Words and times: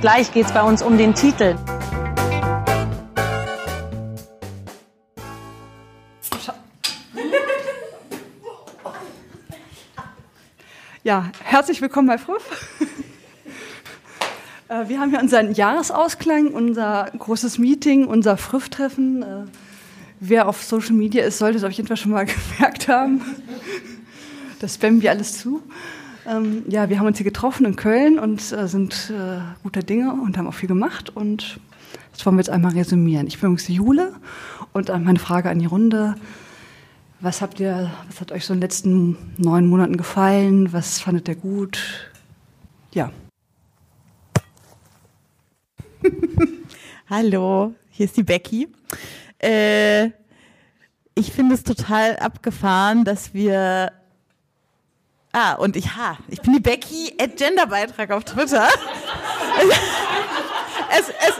Gleich 0.00 0.32
geht 0.32 0.46
es 0.46 0.52
bei 0.52 0.62
uns 0.62 0.80
um 0.80 0.96
den 0.96 1.12
Titel. 1.12 1.56
Ja, 11.02 11.30
herzlich 11.42 11.82
willkommen 11.82 12.06
bei 12.06 12.18
Früff. 12.18 12.78
Äh, 14.68 14.88
wir 14.88 15.00
haben 15.00 15.08
hier 15.08 15.18
unseren 15.18 15.54
Jahresausklang, 15.54 16.48
unser 16.48 17.10
großes 17.18 17.56
Meeting, 17.56 18.06
unser 18.06 18.36
Früff-Treffen. 18.36 19.22
Äh, 19.22 19.44
wer 20.20 20.46
auf 20.46 20.62
Social 20.62 20.92
Media 20.92 21.24
ist, 21.24 21.38
sollte 21.38 21.56
es 21.56 21.64
auf 21.64 21.72
jeden 21.72 21.88
Fall 21.88 21.96
schon 21.96 22.12
mal 22.12 22.26
gemerkt 22.58 22.86
haben. 22.86 23.22
Das 24.60 24.74
spammen 24.74 25.00
wir 25.00 25.10
alles 25.10 25.38
zu. 25.38 25.62
Ähm, 26.28 26.64
ja, 26.68 26.90
wir 26.90 26.98
haben 26.98 27.06
uns 27.06 27.16
hier 27.16 27.24
getroffen 27.24 27.64
in 27.64 27.74
Köln 27.74 28.18
und 28.18 28.52
äh, 28.52 28.68
sind 28.68 29.10
äh, 29.10 29.38
guter 29.62 29.82
Dinge 29.82 30.12
und 30.12 30.36
haben 30.36 30.46
auch 30.46 30.54
viel 30.54 30.68
gemacht. 30.68 31.08
Und 31.08 31.58
das 32.12 32.26
wollen 32.26 32.36
wir 32.36 32.40
jetzt 32.40 32.50
einmal 32.50 32.72
resümieren. 32.72 33.26
Ich 33.26 33.40
bin 33.40 33.48
übrigens 33.50 33.68
Jule 33.68 34.12
und 34.74 34.90
äh, 34.90 34.98
meine 34.98 35.18
Frage 35.18 35.48
an 35.48 35.58
die 35.58 35.66
Runde. 35.66 36.16
Was 37.20 37.40
habt 37.40 37.60
ihr, 37.60 37.90
was 38.08 38.20
hat 38.20 38.30
euch 38.30 38.44
so 38.44 38.52
in 38.52 38.58
den 38.58 38.62
letzten 38.62 39.16
neun 39.38 39.66
Monaten 39.66 39.96
gefallen? 39.96 40.70
Was 40.72 41.00
fandet 41.00 41.28
ihr 41.28 41.34
gut? 41.34 42.10
Ja. 42.92 43.10
Hallo, 47.08 47.74
hier 47.90 48.04
ist 48.04 48.18
die 48.18 48.22
Becky. 48.22 48.68
Äh, 49.38 50.10
ich 51.14 51.32
finde 51.32 51.54
es 51.54 51.64
total 51.64 52.16
abgefahren, 52.16 53.06
dass 53.06 53.32
wir. 53.32 53.92
Ah, 55.32 55.54
und 55.54 55.76
ich, 55.76 55.94
ha, 55.96 56.16
ich 56.28 56.40
bin 56.40 56.54
die 56.54 56.60
Becky 56.60 57.14
at 57.20 57.36
Genderbeitrag 57.36 58.10
auf 58.10 58.24
Twitter. 58.24 58.68
es, 60.90 61.08
es, 61.08 61.34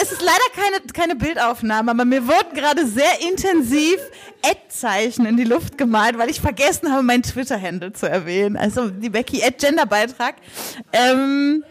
es 0.00 0.12
ist 0.12 0.22
leider 0.22 0.44
keine, 0.54 0.80
keine 0.92 1.16
Bildaufnahme, 1.16 1.90
aber 1.90 2.04
mir 2.04 2.26
wurden 2.26 2.54
gerade 2.54 2.86
sehr 2.86 3.20
intensiv 3.20 3.98
Ad-Zeichen 4.42 5.26
in 5.26 5.36
die 5.36 5.44
Luft 5.44 5.78
gemalt, 5.78 6.18
weil 6.18 6.28
ich 6.28 6.40
vergessen 6.40 6.92
habe, 6.92 7.02
meinen 7.02 7.22
Twitter-Handle 7.22 7.92
zu 7.92 8.08
erwähnen. 8.08 8.56
Also 8.56 8.90
die 8.90 9.10
Becky 9.10 9.42
at 9.42 9.58
Genderbeitrag. 9.58 10.34
Ähm, 10.92 11.64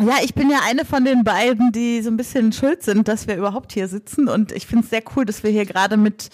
ja, 0.00 0.14
ich 0.22 0.34
bin 0.34 0.50
ja 0.50 0.58
eine 0.66 0.84
von 0.84 1.04
den 1.04 1.22
beiden, 1.22 1.70
die 1.70 2.02
so 2.02 2.10
ein 2.10 2.16
bisschen 2.16 2.52
schuld 2.52 2.82
sind, 2.82 3.06
dass 3.08 3.28
wir 3.28 3.36
überhaupt 3.36 3.72
hier 3.72 3.86
sitzen. 3.88 4.28
Und 4.28 4.50
ich 4.52 4.66
finde 4.66 4.84
es 4.84 4.90
sehr 4.90 5.02
cool, 5.14 5.24
dass 5.24 5.42
wir 5.42 5.50
hier 5.50 5.66
gerade 5.66 5.96
mit 5.96 6.30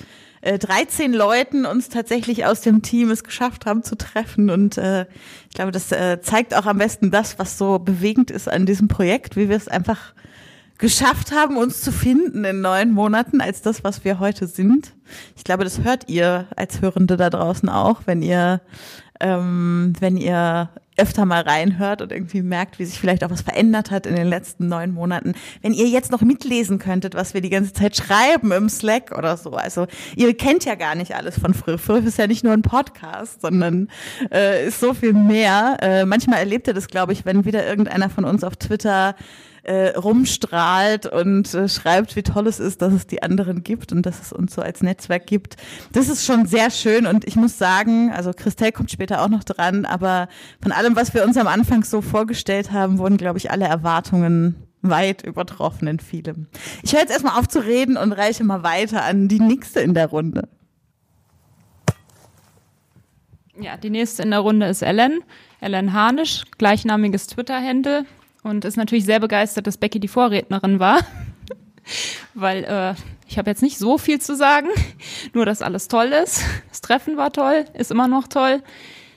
äh, 0.48 0.58
13 0.58 1.12
Leuten 1.12 1.66
uns 1.66 1.90
tatsächlich 1.90 2.46
aus 2.46 2.62
dem 2.62 2.80
Team 2.82 3.10
es 3.10 3.22
geschafft 3.22 3.66
haben 3.66 3.82
zu 3.82 3.96
treffen. 3.96 4.48
Und 4.48 4.78
äh, 4.78 5.02
ich 5.48 5.54
glaube, 5.54 5.72
das 5.72 5.92
äh, 5.92 6.20
zeigt 6.22 6.54
auch 6.54 6.66
am 6.66 6.78
besten 6.78 7.10
das, 7.10 7.38
was 7.38 7.58
so 7.58 7.78
bewegend 7.78 8.30
ist 8.30 8.48
an 8.48 8.64
diesem 8.64 8.88
Projekt, 8.88 9.36
wie 9.36 9.48
wir 9.48 9.56
es 9.56 9.68
einfach 9.68 10.14
geschafft 10.78 11.32
haben, 11.32 11.56
uns 11.56 11.82
zu 11.82 11.92
finden 11.92 12.44
in 12.44 12.60
neun 12.60 12.92
Monaten 12.92 13.40
als 13.40 13.62
das, 13.62 13.84
was 13.84 14.04
wir 14.04 14.20
heute 14.20 14.46
sind. 14.46 14.94
Ich 15.36 15.44
glaube, 15.44 15.64
das 15.64 15.82
hört 15.82 16.08
ihr 16.08 16.46
als 16.56 16.80
Hörende 16.80 17.16
da 17.16 17.30
draußen 17.30 17.68
auch, 17.68 18.02
wenn 18.06 18.22
ihr 18.22 18.60
ähm, 19.20 19.92
wenn 20.00 20.16
ihr 20.16 20.70
öfter 20.98 21.24
mal 21.24 21.42
reinhört 21.42 22.02
und 22.02 22.12
irgendwie 22.12 22.42
merkt, 22.42 22.78
wie 22.78 22.84
sich 22.84 22.98
vielleicht 22.98 23.22
auch 23.22 23.30
was 23.30 23.42
verändert 23.42 23.90
hat 23.90 24.04
in 24.04 24.16
den 24.16 24.26
letzten 24.26 24.68
neun 24.68 24.92
Monaten. 24.92 25.34
Wenn 25.62 25.72
ihr 25.72 25.86
jetzt 25.86 26.10
noch 26.10 26.22
mitlesen 26.22 26.78
könntet, 26.78 27.14
was 27.14 27.34
wir 27.34 27.40
die 27.40 27.50
ganze 27.50 27.72
Zeit 27.72 27.96
schreiben 27.96 28.50
im 28.52 28.68
Slack 28.68 29.16
oder 29.16 29.36
so. 29.36 29.52
Also 29.52 29.86
ihr 30.16 30.36
kennt 30.36 30.64
ja 30.64 30.74
gar 30.74 30.94
nicht 30.96 31.14
alles 31.14 31.38
von 31.38 31.54
Früh. 31.54 31.78
Früh 31.78 31.98
ist 31.98 32.18
ja 32.18 32.26
nicht 32.26 32.44
nur 32.44 32.52
ein 32.52 32.62
Podcast, 32.62 33.40
sondern 33.40 33.88
äh, 34.32 34.66
ist 34.66 34.80
so 34.80 34.92
viel 34.92 35.12
mehr. 35.12 35.76
Äh, 35.80 36.04
manchmal 36.04 36.40
erlebt 36.40 36.66
ihr 36.66 36.74
das, 36.74 36.88
glaube 36.88 37.12
ich, 37.12 37.24
wenn 37.24 37.44
wieder 37.44 37.66
irgendeiner 37.66 38.10
von 38.10 38.24
uns 38.24 38.42
auf 38.42 38.56
Twitter 38.56 39.14
äh, 39.62 39.88
rumstrahlt 39.96 41.06
und 41.06 41.52
äh, 41.54 41.68
schreibt, 41.68 42.16
wie 42.16 42.22
toll 42.22 42.46
es 42.46 42.60
ist, 42.60 42.82
dass 42.82 42.92
es 42.92 43.06
die 43.06 43.22
anderen 43.22 43.62
gibt 43.62 43.92
und 43.92 44.02
dass 44.04 44.20
es 44.20 44.32
uns 44.32 44.54
so 44.54 44.62
als 44.62 44.82
Netzwerk 44.82 45.26
gibt. 45.26 45.56
Das 45.92 46.08
ist 46.08 46.24
schon 46.24 46.46
sehr 46.46 46.70
schön 46.70 47.06
und 47.06 47.26
ich 47.26 47.36
muss 47.36 47.58
sagen, 47.58 48.12
also 48.12 48.32
Christelle 48.32 48.72
kommt 48.72 48.90
später 48.90 49.22
auch 49.22 49.28
noch 49.28 49.44
dran, 49.44 49.84
aber 49.84 50.28
von 50.62 50.72
allem, 50.72 50.96
was 50.96 51.14
wir 51.14 51.24
uns 51.24 51.36
am 51.36 51.46
Anfang 51.46 51.84
so 51.84 52.02
vorgestellt 52.02 52.72
haben, 52.72 52.98
wurden, 52.98 53.16
glaube 53.16 53.38
ich, 53.38 53.50
alle 53.50 53.66
Erwartungen 53.66 54.68
weit 54.82 55.22
übertroffen 55.22 55.88
in 55.88 55.98
vielem. 55.98 56.46
Ich 56.82 56.92
höre 56.92 57.00
jetzt 57.00 57.10
erstmal 57.10 57.38
auf 57.38 57.48
zu 57.48 57.60
reden 57.60 57.96
und 57.96 58.12
reiche 58.12 58.44
mal 58.44 58.62
weiter 58.62 59.04
an 59.04 59.28
die 59.28 59.40
nächste 59.40 59.80
in 59.80 59.94
der 59.94 60.06
Runde. 60.06 60.48
Ja, 63.60 63.76
die 63.76 63.90
nächste 63.90 64.22
in 64.22 64.30
der 64.30 64.40
Runde 64.40 64.66
ist 64.66 64.82
Ellen. 64.82 65.20
Ellen 65.60 65.92
Harnisch, 65.92 66.44
gleichnamiges 66.58 67.26
Twitter-Handle 67.26 68.04
und 68.48 68.64
ist 68.64 68.76
natürlich 68.76 69.04
sehr 69.04 69.20
begeistert, 69.20 69.66
dass 69.66 69.76
Becky 69.76 70.00
die 70.00 70.08
Vorrednerin 70.08 70.80
war, 70.80 71.00
weil 72.34 72.64
äh, 72.64 72.94
ich 73.28 73.38
habe 73.38 73.50
jetzt 73.50 73.62
nicht 73.62 73.78
so 73.78 73.98
viel 73.98 74.20
zu 74.20 74.34
sagen, 74.34 74.68
nur 75.34 75.46
dass 75.46 75.62
alles 75.62 75.88
toll 75.88 76.06
ist. 76.06 76.42
Das 76.68 76.80
Treffen 76.80 77.16
war 77.16 77.32
toll, 77.32 77.66
ist 77.74 77.90
immer 77.90 78.08
noch 78.08 78.26
toll. 78.28 78.62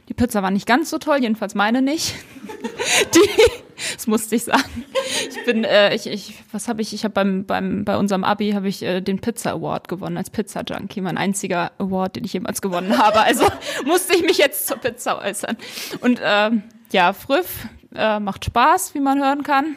Die 0.09 0.13
Pizza 0.13 0.43
war 0.43 0.51
nicht 0.51 0.67
ganz 0.67 0.89
so 0.89 0.97
toll, 0.97 1.19
jedenfalls 1.21 1.55
meine 1.55 1.81
nicht. 1.81 2.15
Die, 3.15 3.41
das 3.93 4.07
musste 4.07 4.35
ich 4.35 4.43
sagen. 4.43 4.85
Ich 5.29 5.45
bin, 5.45 5.63
äh, 5.63 5.95
ich, 5.95 6.05
ich, 6.07 6.35
was 6.51 6.67
habe 6.67 6.81
ich? 6.81 6.93
Ich 6.93 7.05
habe 7.05 7.13
beim, 7.13 7.45
beim, 7.45 7.85
bei 7.85 7.95
unserem 7.95 8.25
Abi 8.25 8.51
habe 8.51 8.67
ich 8.67 8.83
äh, 8.83 8.99
den 8.99 9.21
Pizza 9.21 9.51
Award 9.51 9.87
gewonnen 9.87 10.17
als 10.17 10.29
Pizza 10.29 10.63
Junkie, 10.67 10.99
mein 10.99 11.17
einziger 11.17 11.71
Award, 11.77 12.17
den 12.17 12.25
ich 12.25 12.33
jemals 12.33 12.61
gewonnen 12.61 12.97
habe. 12.97 13.21
Also 13.21 13.45
musste 13.85 14.13
ich 14.13 14.23
mich 14.23 14.37
jetzt 14.37 14.67
zur 14.67 14.77
Pizza 14.77 15.19
äußern. 15.19 15.55
Und 16.01 16.19
äh, 16.19 16.51
ja, 16.91 17.13
Früff, 17.13 17.67
äh, 17.95 18.19
macht 18.19 18.45
Spaß, 18.45 18.93
wie 18.93 18.99
man 18.99 19.19
hören 19.19 19.43
kann. 19.43 19.75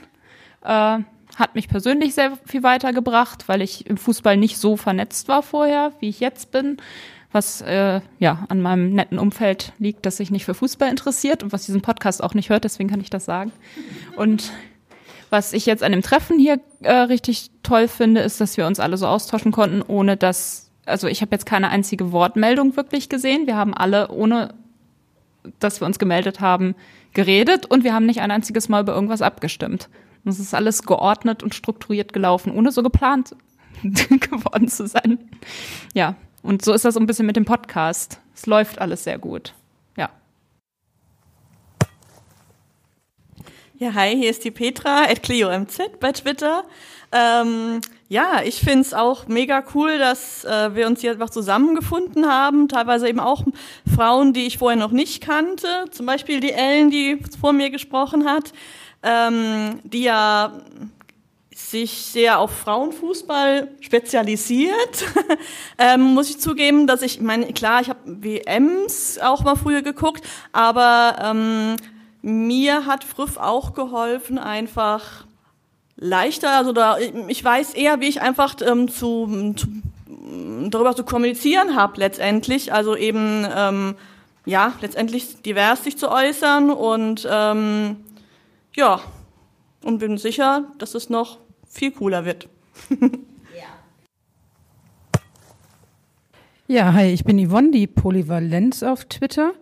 Äh, 0.63 1.05
hat 1.37 1.55
mich 1.55 1.69
persönlich 1.69 2.15
sehr 2.15 2.37
viel 2.47 2.63
weitergebracht, 2.63 3.49
weil 3.49 3.61
ich 3.61 3.87
im 3.87 3.97
Fußball 3.97 4.37
nicht 4.37 4.59
so 4.59 4.77
vernetzt 4.77 5.29
war 5.29 5.43
vorher, 5.43 5.93
wie 6.01 6.09
ich 6.09 6.21
jetzt 6.21 6.53
bin. 6.53 6.77
Was 7.33 7.61
äh, 7.63 8.01
ja 8.21 8.45
an 8.49 8.63
meinem 8.63 8.93
netten 8.93 9.19
Umfeld 9.19 9.73
liegt, 9.79 10.07
das 10.07 10.19
sich 10.19 10.31
nicht 10.31 10.45
für 10.45 10.55
Fußball 10.55 10.89
interessiert 10.89 11.43
und 11.43 11.53
was 11.53 11.67
diesen 11.67 11.83
Podcast 11.83 12.23
auch 12.23 12.35
nicht 12.35 12.51
hört, 12.51 12.63
deswegen 12.63 12.89
kann 12.89 13.01
ich 13.01 13.11
das 13.11 13.25
sagen. 13.25 13.51
Und 14.17 14.53
was 15.31 15.53
ich 15.53 15.67
jetzt 15.67 15.83
an 15.83 15.91
dem 15.91 16.03
Treffen 16.03 16.39
hier 16.39 16.61
äh, 16.83 16.93
richtig 16.93 17.51
toll 17.65 17.89
finde, 17.89 18.21
ist, 18.21 18.41
dass 18.41 18.57
wir 18.57 18.69
uns 18.69 18.79
alle 18.79 18.97
so 18.97 19.09
austauschen 19.09 19.51
konnten, 19.51 19.83
ohne 19.83 20.17
dass, 20.17 20.71
also 20.87 21.09
ich 21.09 21.23
habe 21.23 21.33
jetzt 21.33 21.47
keine 21.47 21.71
einzige 21.71 22.13
Wortmeldung 22.13 22.77
wirklich 22.77 23.09
gesehen. 23.09 23.49
Wir 23.49 23.57
haben 23.57 23.75
alle, 23.75 24.13
ohne 24.13 24.55
dass 25.59 25.81
wir 25.81 25.87
uns 25.87 25.99
gemeldet 25.99 26.39
haben, 26.39 26.77
geredet 27.15 27.67
und 27.67 27.85
wir 27.85 27.95
haben 27.95 28.07
nicht 28.07 28.21
ein 28.21 28.31
einziges 28.31 28.69
Mal 28.69 28.83
über 28.83 28.95
irgendwas 28.95 29.23
abgestimmt. 29.23 29.89
Es 30.25 30.39
ist 30.39 30.55
alles 30.55 30.83
geordnet 30.83 31.43
und 31.43 31.55
strukturiert 31.55 32.13
gelaufen, 32.13 32.53
ohne 32.53 32.73
so 32.73 32.83
geplant 32.83 33.37
geworden 33.83 34.69
zu 34.69 34.87
sein. 34.87 35.19
Ja, 35.93 36.17
und 36.43 36.65
so 36.65 36.73
ist 36.73 36.85
das 36.85 36.95
so 36.95 37.01
ein 37.01 37.07
bisschen 37.07 37.27
mit 37.27 37.37
dem 37.37 37.45
Podcast. 37.45 38.21
Es 38.35 38.47
läuft 38.47 38.81
alles 38.81 39.05
sehr 39.05 39.19
gut. 39.19 39.55
Ja. 39.97 40.11
Ja, 43.79 43.95
hi, 43.95 44.17
hier 44.17 44.31
ist 44.31 44.45
die 44.45 44.51
Petra 44.51 45.05
at 45.05 45.23
CleoMZ 45.23 45.79
bei 46.01 46.13
Twitter. 46.13 46.65
Ähm, 47.13 47.81
ja, 48.09 48.43
ich 48.45 48.61
find's 48.61 48.93
auch 48.93 49.29
mega 49.29 49.65
cool, 49.75 49.99
dass 49.99 50.45
äh, 50.45 50.75
wir 50.75 50.87
uns 50.87 51.01
hier 51.01 51.13
einfach 51.13 51.31
zusammengefunden 51.31 52.27
haben. 52.27 52.69
Teilweise 52.69 53.09
eben 53.09 53.21
auch 53.21 53.45
Frauen, 53.95 54.33
die 54.33 54.47
ich 54.47 54.59
vorher 54.59 54.79
noch 54.79 54.91
nicht 54.91 55.23
kannte. 55.23 55.87
Zum 55.91 56.07
Beispiel 56.07 56.41
die 56.41 56.53
Ellen, 56.53 56.91
die 56.91 57.19
vor 57.41 57.53
mir 57.53 57.71
gesprochen 57.71 58.27
hat, 58.27 58.53
ähm, 59.03 59.81
die 59.85 60.03
ja 60.03 60.53
sich 61.55 61.91
sehr 62.07 62.39
auf 62.39 62.51
Frauenfußball 62.51 63.69
spezialisiert. 63.81 65.07
ähm, 65.79 66.03
muss 66.03 66.29
ich 66.29 66.41
zugeben, 66.41 66.87
dass 66.87 67.01
ich, 67.01 67.21
meine, 67.21 67.53
klar, 67.53 67.81
ich 67.81 67.89
habe 67.89 68.01
WMs 68.05 69.19
auch 69.19 69.43
mal 69.43 69.57
früher 69.57 69.83
geguckt, 69.83 70.25
aber 70.53 71.17
ähm, 71.23 71.77
mir 72.23 72.87
hat 72.87 73.03
Früff 73.03 73.39
auch 73.39 73.73
geholfen, 73.75 74.39
einfach 74.39 75.27
leichter, 75.97 76.57
also 76.57 76.73
da 76.73 76.99
ich 76.99 77.45
weiß 77.45 77.75
eher, 77.75 78.01
wie 78.01 78.09
ich 78.09 78.21
einfach 78.21 78.57
ähm, 78.65 78.89
zu, 78.89 79.55
zu 79.57 79.67
darüber 80.71 80.97
zu 80.97 81.05
kommunizieren 81.05 81.77
habe 81.77 82.01
letztendlich. 82.01 82.73
Also 82.73 82.97
eben 82.97 83.47
ähm, 83.55 83.95
ja 84.47 84.73
letztendlich 84.81 85.43
divers 85.43 85.85
sich 85.85 85.97
zu 85.97 86.11
äußern 86.11 86.71
und 86.71 87.29
ähm, 87.31 87.97
ja 88.75 89.01
und 89.83 89.99
bin 89.99 90.19
sicher, 90.19 90.65
dass 90.79 90.95
es 90.95 91.11
noch 91.11 91.39
viel 91.69 91.93
cooler 91.93 92.25
wird. 92.25 92.49
Ja, 96.67 96.95
hi, 96.95 97.13
ich 97.13 97.25
bin 97.25 97.47
Yvonne, 97.47 97.73
die 97.73 97.87
Polyvalenz 97.87 98.83
auf 98.83 99.05
Twitter. 99.05 99.53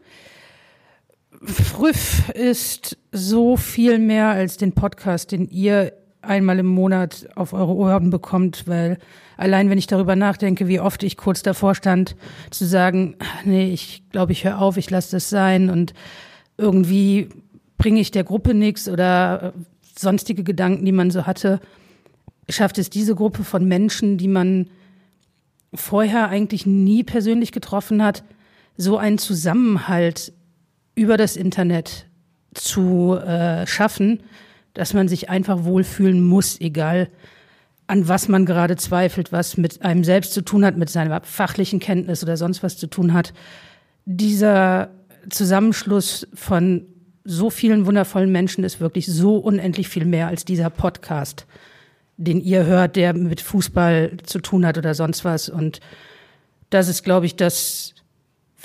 Früff 1.42 2.28
ist 2.30 2.96
so 3.10 3.56
viel 3.56 3.98
mehr 3.98 4.28
als 4.28 4.56
den 4.56 4.70
Podcast, 4.70 5.32
den 5.32 5.48
ihr 5.48 5.92
einmal 6.22 6.58
im 6.58 6.66
Monat 6.66 7.28
auf 7.34 7.52
eure 7.52 7.74
Ohren 7.74 8.10
bekommt, 8.10 8.66
weil 8.66 8.98
allein 9.36 9.68
wenn 9.70 9.78
ich 9.78 9.86
darüber 9.86 10.16
nachdenke, 10.16 10.68
wie 10.68 10.80
oft 10.80 11.02
ich 11.02 11.16
kurz 11.16 11.42
davor 11.42 11.74
stand, 11.74 12.16
zu 12.50 12.64
sagen, 12.64 13.16
nee, 13.44 13.72
ich 13.72 14.04
glaube, 14.10 14.32
ich 14.32 14.44
höre 14.44 14.60
auf, 14.60 14.76
ich 14.76 14.90
lasse 14.90 15.16
das 15.16 15.28
sein 15.28 15.68
und 15.68 15.94
irgendwie 16.56 17.28
bringe 17.76 18.00
ich 18.00 18.10
der 18.10 18.24
Gruppe 18.24 18.54
nichts 18.54 18.88
oder 18.88 19.52
sonstige 19.98 20.44
Gedanken, 20.44 20.84
die 20.84 20.92
man 20.92 21.10
so 21.10 21.26
hatte, 21.26 21.60
schafft 22.48 22.78
es 22.78 22.90
diese 22.90 23.14
Gruppe 23.14 23.44
von 23.44 23.66
Menschen, 23.66 24.18
die 24.18 24.28
man 24.28 24.68
vorher 25.74 26.28
eigentlich 26.28 26.66
nie 26.66 27.02
persönlich 27.02 27.52
getroffen 27.52 28.02
hat, 28.02 28.24
so 28.76 28.98
einen 28.98 29.18
Zusammenhalt 29.18 30.32
über 30.94 31.16
das 31.16 31.36
Internet 31.36 32.06
zu 32.54 33.16
äh, 33.16 33.66
schaffen, 33.66 34.22
dass 34.74 34.94
man 34.94 35.08
sich 35.08 35.28
einfach 35.28 35.64
wohlfühlen 35.64 36.24
muss, 36.24 36.60
egal 36.60 37.08
an 37.86 38.08
was 38.08 38.28
man 38.28 38.46
gerade 38.46 38.76
zweifelt, 38.76 39.32
was 39.32 39.56
mit 39.56 39.82
einem 39.82 40.04
selbst 40.04 40.32
zu 40.32 40.42
tun 40.42 40.64
hat, 40.64 40.76
mit 40.76 40.88
seiner 40.88 41.20
fachlichen 41.22 41.80
Kenntnis 41.80 42.22
oder 42.22 42.36
sonst 42.36 42.62
was 42.62 42.78
zu 42.78 42.86
tun 42.86 43.12
hat. 43.12 43.34
Dieser 44.06 44.90
Zusammenschluss 45.28 46.26
von 46.32 46.86
so 47.24 47.50
vielen 47.50 47.86
wundervollen 47.86 48.32
Menschen 48.32 48.64
ist 48.64 48.80
wirklich 48.80 49.06
so 49.06 49.36
unendlich 49.36 49.88
viel 49.88 50.04
mehr 50.04 50.28
als 50.28 50.44
dieser 50.44 50.70
Podcast 50.70 51.46
den 52.16 52.40
ihr 52.40 52.64
hört, 52.64 52.96
der 52.96 53.14
mit 53.14 53.40
Fußball 53.40 54.16
zu 54.22 54.40
tun 54.40 54.66
hat 54.66 54.78
oder 54.78 54.94
sonst 54.94 55.24
was. 55.24 55.48
Und 55.48 55.80
das 56.70 56.88
ist, 56.88 57.02
glaube 57.02 57.26
ich, 57.26 57.36
das 57.36 57.94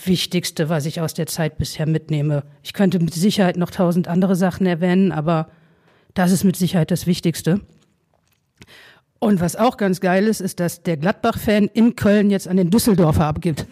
Wichtigste, 0.05 0.69
was 0.69 0.85
ich 0.85 1.01
aus 1.01 1.13
der 1.13 1.27
Zeit 1.27 1.57
bisher 1.57 1.87
mitnehme. 1.87 2.43
Ich 2.61 2.73
könnte 2.73 2.99
mit 2.99 3.13
Sicherheit 3.13 3.57
noch 3.57 3.71
tausend 3.71 4.07
andere 4.07 4.35
Sachen 4.35 4.67
erwähnen, 4.67 5.11
aber 5.11 5.49
das 6.17 6.31
ist 6.31 6.43
mit 6.43 6.55
Sicherheit 6.55 6.89
das 6.89 7.05
Wichtigste. 7.05 7.61
Und 9.19 9.39
was 9.39 9.55
auch 9.55 9.77
ganz 9.77 9.99
geil 9.99 10.27
ist, 10.27 10.41
ist, 10.41 10.59
dass 10.59 10.81
der 10.81 10.97
Gladbach-Fan 10.97 11.69
in 11.73 11.95
Köln 11.95 12.31
jetzt 12.31 12.47
an 12.47 12.57
den 12.57 12.71
Düsseldorfer 12.71 13.25
abgibt. 13.25 13.65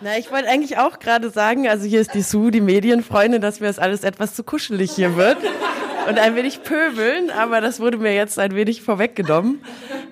Na, 0.00 0.18
ich 0.18 0.30
wollte 0.30 0.48
eigentlich 0.48 0.76
auch 0.76 0.98
gerade 0.98 1.30
sagen, 1.30 1.66
also 1.66 1.86
hier 1.86 2.02
ist 2.02 2.12
die 2.12 2.20
Sue, 2.20 2.50
die 2.50 2.60
Medienfreundin, 2.60 3.40
dass 3.40 3.60
mir 3.60 3.68
das 3.68 3.78
alles 3.78 4.04
etwas 4.04 4.34
zu 4.34 4.44
kuschelig 4.44 4.92
hier 4.92 5.16
wird 5.16 5.38
und 6.06 6.18
ein 6.18 6.36
wenig 6.36 6.62
pöbeln, 6.62 7.30
aber 7.30 7.62
das 7.62 7.80
wurde 7.80 7.96
mir 7.96 8.14
jetzt 8.14 8.38
ein 8.38 8.54
wenig 8.54 8.82
vorweggenommen. 8.82 9.64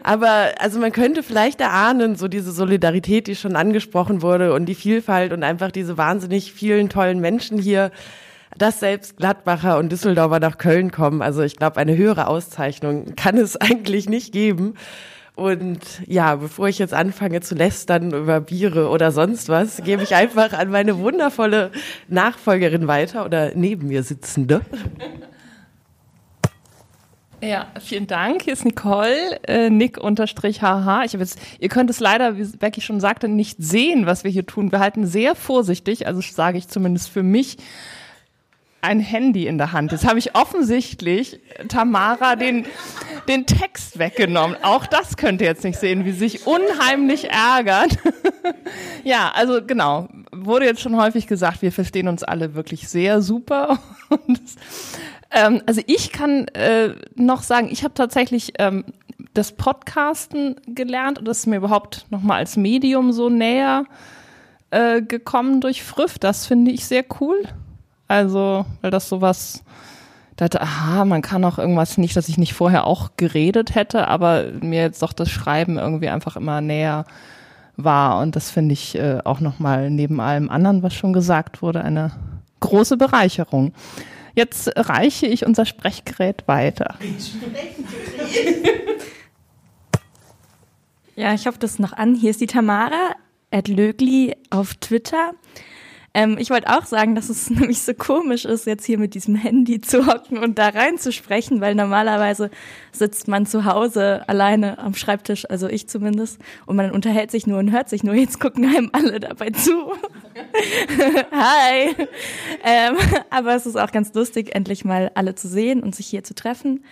Aber 0.03 0.51
also 0.59 0.81
man 0.81 0.93
könnte 0.93 1.23
vielleicht 1.23 1.61
erahnen, 1.61 2.17
so 2.17 2.29
diese 2.29 2.53
Solidarität, 2.53 3.27
die 3.27 3.37
schon 3.37 3.57
angesprochen 3.57 4.23
wurde 4.23 4.53
und 4.53 4.67
die 4.67 4.75
Vielfalt 4.75 5.33
und 5.33 5.43
einfach 5.43 5.71
diese 5.71 5.97
wahnsinnig 5.97 6.53
vielen 6.53 6.89
tollen 6.89 7.21
Menschen 7.21 7.59
hier, 7.59 7.91
dass 8.59 8.81
selbst 8.81 9.17
Gladbacher 9.17 9.79
und 9.79 9.91
Düsseldorfer 9.93 10.41
nach 10.41 10.59
Köln 10.59 10.91
kommen. 10.91 11.23
Also 11.23 11.43
ich 11.43 11.57
glaube, 11.57 11.79
eine 11.79 11.97
höhere 11.97 12.27
Auszeichnung 12.27 13.15
kann 13.17 13.39
es 13.39 13.57
eigentlich 13.61 14.09
nicht 14.09 14.33
geben. 14.33 14.75
Und 15.35 15.81
ja, 16.07 16.37
bevor 16.37 16.69
ich 16.69 16.79
jetzt 16.79 16.93
anfange 16.93 17.41
zu 17.41 17.55
lästern 17.55 18.13
über 18.13 18.41
Biere 18.41 18.91
oder 18.91 19.13
sonst 19.13 19.49
was, 19.49 19.83
gebe 19.83 20.03
ich 20.03 20.15
einfach 20.15 20.53
an 20.53 20.71
meine 20.71 20.99
wundervolle 20.99 21.71
Nachfolgerin 22.09 22.87
weiter 22.87 23.25
oder 23.25 23.53
neben 23.55 23.89
mir 23.89 24.03
sitzende. 24.03 24.61
Ja, 27.43 27.67
vielen 27.81 28.07
Dank. 28.07 28.43
Hier 28.43 28.53
ist 28.53 28.65
Nicole, 28.65 29.41
äh, 29.49 29.69
Nick 29.69 29.99
unterstrich 29.99 30.63
HH. 30.63 31.03
Ich 31.07 31.13
jetzt, 31.15 31.41
ihr 31.59 31.69
könnt 31.69 31.91
es 31.91 31.99
leider, 31.99 32.39
wie 32.39 32.45
Becky 32.45 32.81
schon 32.81 33.01
sagte, 33.01 33.27
nicht 33.27 33.57
sehen, 33.59 34.07
was 34.07 34.23
wir 34.23 34.31
hier 34.31 34.47
tun. 34.47 34.71
Wir 34.71 34.79
halten 34.79 35.09
sehr 35.09 35.35
vorsichtig, 35.35 36.07
also 36.07 36.21
sage 36.21 36.57
ich 36.57 36.69
zumindest 36.69 37.09
für 37.09 37.25
mich, 37.25 37.57
ein 38.81 39.01
Handy 39.01 39.49
in 39.49 39.59
der 39.59 39.73
Hand. 39.73 39.91
Jetzt 39.91 40.07
habe 40.07 40.21
ich 40.21 40.37
offensichtlich 40.37 41.41
Tamara 41.69 42.37
den, 42.37 42.67
den 43.29 43.47
Text 43.47 43.99
weggenommen. 43.99 44.57
Auch 44.63 44.87
das 44.87 45.17
könnt 45.17 45.41
ihr 45.41 45.49
jetzt 45.49 45.65
nicht 45.65 45.79
sehen, 45.79 46.05
wie 46.05 46.13
sich 46.13 46.47
unheimlich 46.47 47.31
ärgert. 47.31 47.99
ja, 49.05 49.33
also 49.35 49.65
genau, 49.65 50.09
wurde 50.33 50.67
jetzt 50.67 50.81
schon 50.81 50.97
häufig 50.97 51.27
gesagt, 51.27 51.63
wir 51.63 51.71
verstehen 51.71 52.09
uns 52.09 52.23
alle 52.25 52.55
wirklich 52.55 52.89
sehr 52.89 53.23
super. 53.23 53.79
Und, 54.09 54.41
ähm, 55.33 55.63
also 55.67 55.81
ich 55.87 56.13
kann 56.13 56.47
äh, 56.49 56.95
noch 57.15 57.43
sagen, 57.43 57.69
ich 57.71 57.85
habe 57.85 57.95
tatsächlich 57.95 58.55
ähm, 58.59 58.85
das 59.35 59.53
Podcasten 59.53 60.57
gelernt 60.67 61.19
und 61.19 61.27
das 61.27 61.41
ist 61.41 61.47
mir 61.47 61.57
überhaupt 61.57 62.07
nochmal 62.11 62.39
als 62.39 62.57
Medium 62.57 63.13
so 63.13 63.29
näher 63.29 63.85
äh, 64.71 65.03
gekommen 65.03 65.61
durch 65.61 65.83
Früff. 65.83 66.19
Das 66.19 66.47
finde 66.47 66.71
ich 66.71 66.87
sehr 66.87 67.05
cool. 67.21 67.43
Also, 68.09 68.67
weil 68.83 68.91
das 68.91 69.09
sowas, 69.09 69.65
dachte, 70.37 70.61
aha, 70.61 71.05
man 71.05 71.23
kann 71.23 71.45
auch 71.45 71.59
irgendwas 71.59 71.99
nicht, 71.99 72.17
dass 72.17 72.29
ich 72.29 72.39
nicht 72.39 72.55
vorher 72.55 72.87
auch 72.87 73.13
geredet 73.17 73.75
hätte, 73.75 74.09
aber 74.09 74.47
mir 74.61 74.83
jetzt 74.83 75.03
doch 75.03 75.13
das 75.13 75.31
Schreiben 75.31 75.79
irgendwie 75.79 76.09
einfach 76.09 76.37
immer 76.37 76.61
näher 76.61 77.05
war. 77.77 78.21
Und 78.21 78.37
das 78.37 78.51
finde 78.51 78.73
ich 78.75 78.97
äh, 78.97 79.21
auch 79.25 79.41
nochmal 79.41 79.91
neben 79.91 80.21
allem 80.21 80.51
anderen, 80.51 80.83
was 80.83 80.95
schon 80.95 81.13
gesagt 81.13 81.63
wurde, 81.63 81.83
eine 81.83 82.13
große 82.61 82.97
Bereicherung. 82.97 83.73
Jetzt 84.35 84.71
reiche 84.77 85.27
ich 85.27 85.45
unser 85.45 85.67
Sprechgerät 85.67 86.49
weiter. 86.49 86.97
Ja, 91.17 91.35
ich 91.35 91.47
hoffe 91.47 91.59
das 91.59 91.79
noch 91.79 91.93
an. 91.93 92.15
Hier 92.15 92.31
ist 92.31 92.41
die 92.41 92.47
Tamara, 92.47 93.15
at 93.51 93.69
Lögli 93.69 94.35
auf 94.51 94.75
Twitter. 94.77 95.33
Ähm, 96.15 96.37
ich 96.39 96.51
wollte 96.51 96.69
auch 96.69 96.85
sagen, 96.85 97.15
dass 97.15 97.31
es 97.31 97.49
nämlich 97.51 97.83
so 97.83 97.95
komisch 97.95 98.45
ist, 98.45 98.67
jetzt 98.67 98.85
hier 98.85 98.99
mit 98.99 99.15
diesem 99.15 99.35
Handy 99.35 99.81
zu 99.81 100.07
hocken 100.07 100.39
und 100.39 100.59
da 100.59 100.69
reinzusprechen, 100.69 101.61
weil 101.61 101.75
normalerweise 101.75 102.51
sitzt 102.93 103.29
man 103.29 103.47
zu 103.47 103.65
Hause 103.65 104.29
alleine 104.29 104.79
am 104.79 104.95
Schreibtisch, 104.95 105.49
also 105.49 105.69
ich 105.69 105.89
zumindest, 105.89 106.39
und 106.67 106.77
man 106.77 106.91
unterhält 106.91 107.31
sich 107.31 107.47
nur 107.47 107.59
und 107.59 107.73
hört 107.73 107.89
sich 107.89 108.05
nur. 108.05 108.15
Jetzt 108.15 108.41
gucken 108.41 108.65
einem 108.65 108.91
alle 108.93 109.21
dabei 109.21 109.51
zu. 109.51 109.73
Hi! 111.33 111.95
Ähm, 112.65 112.97
aber 113.31 113.55
es 113.55 113.67
ist 113.67 113.77
auch 113.77 113.91
ganz 113.91 114.13
lustig, 114.13 114.55
endlich 114.55 114.85
mal 114.85 115.11
alle 115.15 115.35
zu 115.35 115.49
sehen 115.49 115.83
und 115.83 115.95
sich 115.95 116.07
hier 116.07 116.25
zu 116.25 116.35
treffen. 116.35 116.85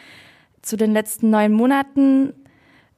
Zu 0.63 0.77
den 0.77 0.93
letzten 0.93 1.31
neun 1.31 1.53
Monaten 1.53 2.33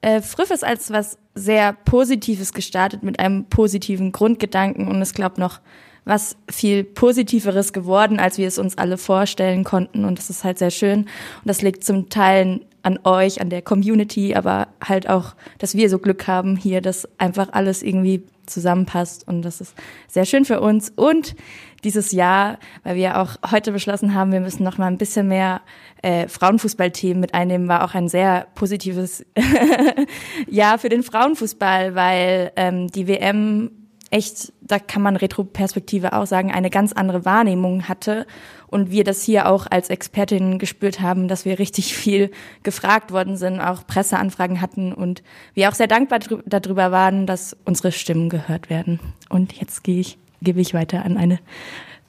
äh, 0.03 0.21
Früff 0.21 0.51
ist 0.51 0.65
als 0.65 0.93
was 0.93 1.19
sehr 1.35 1.73
Positives 1.73 2.53
gestartet 2.53 3.03
mit 3.03 3.19
einem 3.19 3.47
positiven 3.47 4.13
Grundgedanken 4.13 4.89
und 4.89 5.01
es 5.01 5.15
glaubt 5.15 5.39
noch 5.39 5.61
was 6.05 6.37
viel 6.51 6.85
Positiveres 6.85 7.73
geworden, 7.73 8.19
als 8.19 8.39
wir 8.39 8.49
es 8.49 8.59
uns 8.59 8.77
alle 8.79 8.99
vorstellen 8.99 9.65
konnten. 9.65 10.05
Und 10.05 10.19
das 10.19 10.31
ist 10.31 10.45
halt 10.45 10.59
sehr 10.59 10.71
schön. 10.71 11.01
Und 11.01 11.09
das 11.45 11.63
liegt 11.63 11.85
zum 11.85 12.09
Teil 12.09 12.61
an 12.83 12.99
euch, 13.05 13.41
an 13.41 13.49
der 13.49 13.63
Community, 13.63 14.35
aber 14.35 14.69
halt 14.83 15.09
auch, 15.09 15.35
dass 15.59 15.77
wir 15.77 15.89
so 15.89 15.99
Glück 15.99 16.27
haben 16.27 16.57
hier, 16.57 16.81
dass 16.81 17.09
einfach 17.19 17.49
alles 17.53 17.83
irgendwie 17.83 18.25
zusammenpasst. 18.47 19.27
Und 19.29 19.43
das 19.43 19.61
ist 19.61 19.75
sehr 20.09 20.25
schön 20.25 20.45
für 20.45 20.61
uns. 20.61 20.93
Und 20.95 21.37
dieses 21.85 22.11
Jahr, 22.11 22.59
weil 22.83 22.97
wir 22.97 23.21
auch 23.21 23.37
heute 23.51 23.71
beschlossen 23.71 24.15
haben, 24.15 24.33
wir 24.33 24.41
müssen 24.41 24.65
noch 24.65 24.79
mal 24.79 24.87
ein 24.87 24.99
bisschen 24.99 25.29
mehr 25.29 25.61
äh, 26.03 26.27
Frauenfußballthemen 26.27 27.21
mit 27.21 27.35
einnehmen, 27.35 27.69
war 27.69 27.85
auch 27.85 27.95
ein 27.95 28.09
sehr 28.09 28.49
positives 28.55 29.25
Jahr 30.49 30.79
für 30.79 30.89
den 30.89 31.05
Frauenfußball, 31.05 31.95
weil 31.95 32.53
ähm, 32.57 32.89
die 32.89 33.07
WM 33.07 33.71
echt, 34.13 34.53
da 34.61 34.79
kann 34.79 35.03
man 35.03 35.17
Retroperspektive 35.17 36.13
auch 36.13 36.27
sagen, 36.27 36.53
eine 36.53 36.71
ganz 36.71 36.93
andere 36.93 37.25
Wahrnehmung 37.25 37.89
hatte 37.89 38.27
und 38.67 38.91
wir 38.91 39.05
das 39.05 39.23
hier 39.23 39.49
auch 39.49 39.67
als 39.71 39.89
Expertinnen 39.89 40.59
gespürt 40.59 41.01
haben, 41.01 41.29
dass 41.29 41.45
wir 41.45 41.59
richtig 41.59 41.95
viel 41.97 42.31
gefragt 42.63 43.11
worden 43.11 43.37
sind, 43.37 43.61
auch 43.61 43.87
Presseanfragen 43.87 44.61
hatten 44.61 44.93
und 44.93 45.23
wir 45.55 45.69
auch 45.69 45.75
sehr 45.75 45.89
dankbar 45.89 46.21
darüber 46.45 46.93
waren, 46.93 47.27
dass 47.27 47.57
unsere 47.65 47.91
Stimmen 47.91 48.29
gehört 48.29 48.69
werden. 48.69 49.01
Und 49.29 49.55
jetzt 49.55 49.83
gehe 49.83 50.01
ich, 50.01 50.19
gebe 50.43 50.61
ich 50.61 50.75
weiter 50.75 51.05
an 51.05 51.17
eine 51.17 51.39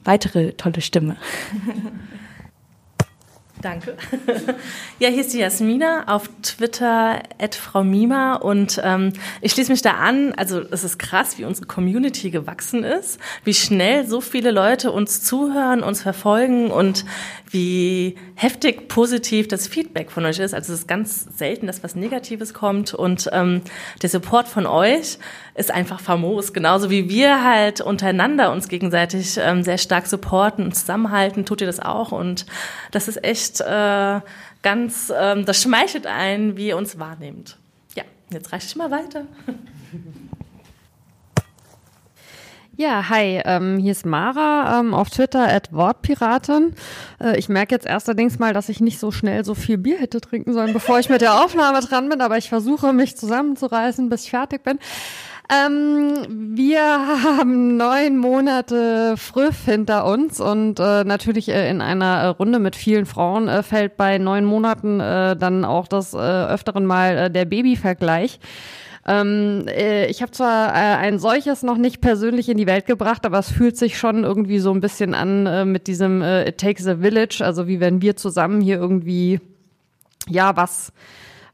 weitere 0.03 0.53
tolle 0.53 0.81
Stimme. 0.81 1.15
Danke. 3.63 3.95
Ja, 4.99 5.09
hier 5.09 5.21
ist 5.21 5.33
die 5.33 5.39
Jasmina 5.39 6.05
auf 6.07 6.29
Twitter 6.43 7.23
Frau 7.51 7.83
Mima 7.83 8.35
und 8.35 8.79
ähm, 8.83 9.11
ich 9.41 9.51
schließe 9.51 9.71
mich 9.71 9.81
da 9.81 9.93
an. 9.93 10.33
Also 10.33 10.61
es 10.71 10.83
ist 10.83 10.97
krass, 10.97 11.37
wie 11.37 11.45
unsere 11.45 11.67
Community 11.67 12.29
gewachsen 12.29 12.83
ist, 12.83 13.19
wie 13.43 13.53
schnell 13.53 14.07
so 14.07 14.21
viele 14.21 14.51
Leute 14.51 14.91
uns 14.91 15.23
zuhören, 15.23 15.83
uns 15.83 16.01
verfolgen 16.01 16.71
und 16.71 17.05
wie 17.49 18.15
heftig 18.35 18.87
positiv 18.87 19.47
das 19.47 19.67
Feedback 19.67 20.11
von 20.11 20.25
euch 20.25 20.39
ist. 20.39 20.53
Also 20.53 20.73
es 20.73 20.79
ist 20.79 20.87
ganz 20.87 21.25
selten, 21.37 21.67
dass 21.67 21.83
was 21.83 21.95
Negatives 21.95 22.53
kommt 22.53 22.93
und 22.93 23.29
ähm, 23.33 23.61
der 24.01 24.09
Support 24.09 24.47
von 24.47 24.65
euch 24.65 25.17
ist 25.55 25.71
einfach 25.71 25.99
famos. 25.99 26.53
Genauso 26.53 26.89
wie 26.89 27.09
wir 27.09 27.43
halt 27.43 27.81
untereinander 27.81 28.51
uns 28.51 28.67
gegenseitig 28.67 29.37
ähm, 29.37 29.63
sehr 29.63 29.77
stark 29.77 30.07
supporten 30.07 30.65
und 30.65 30.75
zusammenhalten, 30.75 31.45
tut 31.45 31.61
ihr 31.61 31.67
das 31.67 31.79
auch 31.79 32.11
und 32.11 32.45
das 32.91 33.07
ist 33.07 33.23
echt 33.23 33.61
äh, 33.61 34.21
ganz, 34.61 35.13
ähm, 35.15 35.45
das 35.45 35.61
schmeichelt 35.61 36.07
ein, 36.07 36.57
wie 36.57 36.67
ihr 36.67 36.77
uns 36.77 36.97
wahrnehmt. 36.99 37.57
Ja, 37.95 38.03
jetzt 38.31 38.51
reiche 38.51 38.67
ich 38.67 38.75
mal 38.75 38.91
weiter. 38.91 39.25
Ja, 42.75 43.07
hi, 43.07 43.39
ähm, 43.45 43.77
hier 43.77 43.91
ist 43.91 44.03
Mara 44.03 44.79
ähm, 44.79 44.95
auf 44.95 45.11
Twitter 45.11 45.47
at 45.47 45.71
Wortpiratin. 45.71 46.73
Äh, 47.21 47.37
ich 47.37 47.47
merke 47.47 47.75
jetzt 47.75 47.85
ersterdings 47.85 48.39
mal, 48.39 48.51
dass 48.51 48.67
ich 48.67 48.81
nicht 48.81 48.99
so 48.99 49.11
schnell 49.11 49.45
so 49.45 49.53
viel 49.53 49.77
Bier 49.77 49.99
hätte 49.99 50.19
trinken 50.19 50.53
sollen, 50.53 50.73
bevor 50.73 50.97
ich 50.97 51.07
mit 51.07 51.21
der 51.21 51.43
Aufnahme 51.43 51.81
dran 51.81 52.09
bin, 52.09 52.19
aber 52.19 52.39
ich 52.39 52.49
versuche 52.49 52.91
mich 52.91 53.15
zusammenzureißen, 53.15 54.09
bis 54.09 54.23
ich 54.23 54.31
fertig 54.31 54.63
bin. 54.63 54.79
Ähm, 55.49 56.25
wir 56.55 56.81
haben 56.81 57.75
neun 57.75 58.17
Monate 58.17 59.15
Früff 59.17 59.65
hinter 59.65 60.05
uns 60.05 60.39
und 60.39 60.79
äh, 60.79 61.03
natürlich 61.03 61.49
äh, 61.49 61.69
in 61.69 61.81
einer 61.81 62.29
Runde 62.29 62.59
mit 62.59 62.75
vielen 62.75 63.05
Frauen 63.05 63.49
äh, 63.49 63.61
fällt 63.61 63.97
bei 63.97 64.17
neun 64.17 64.45
Monaten 64.45 65.01
äh, 65.01 65.35
dann 65.35 65.65
auch 65.65 65.87
das 65.87 66.13
äh, 66.13 66.17
öfteren 66.17 66.85
Mal 66.85 67.17
äh, 67.17 67.31
der 67.31 67.43
Babyvergleich. 67.43 68.39
Ähm, 69.05 69.65
äh, 69.67 70.05
ich 70.07 70.21
habe 70.21 70.31
zwar 70.31 70.71
ein 70.71 71.19
solches 71.19 71.61
noch 71.61 71.77
nicht 71.77 71.99
persönlich 71.99 72.47
in 72.47 72.57
die 72.57 72.67
Welt 72.67 72.85
gebracht, 72.85 73.25
aber 73.25 73.39
es 73.39 73.51
fühlt 73.51 73.75
sich 73.75 73.97
schon 73.97 74.23
irgendwie 74.23 74.59
so 74.59 74.71
ein 74.71 74.79
bisschen 74.79 75.13
an 75.13 75.69
mit 75.69 75.87
diesem 75.87 76.21
It 76.21 76.57
Takes 76.57 76.87
a 76.87 76.95
Village, 76.95 77.41
also 77.43 77.67
wie 77.67 77.81
wenn 77.81 78.01
wir 78.01 78.15
zusammen 78.15 78.61
hier 78.61 78.77
irgendwie 78.77 79.41
ja 80.29 80.55
was 80.55 80.93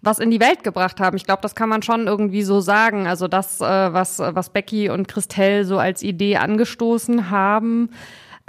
was 0.01 0.19
in 0.19 0.31
die 0.31 0.39
Welt 0.39 0.63
gebracht 0.63 0.99
haben. 0.99 1.17
Ich 1.17 1.25
glaube, 1.25 1.41
das 1.41 1.55
kann 1.55 1.69
man 1.69 1.81
schon 1.81 2.07
irgendwie 2.07 2.43
so 2.43 2.61
sagen. 2.61 3.07
Also 3.07 3.27
das, 3.27 3.59
äh, 3.59 3.63
was, 3.63 4.19
was 4.19 4.49
Becky 4.49 4.89
und 4.89 5.07
Christelle 5.07 5.65
so 5.65 5.77
als 5.77 6.03
Idee 6.03 6.37
angestoßen 6.37 7.29
haben, 7.29 7.89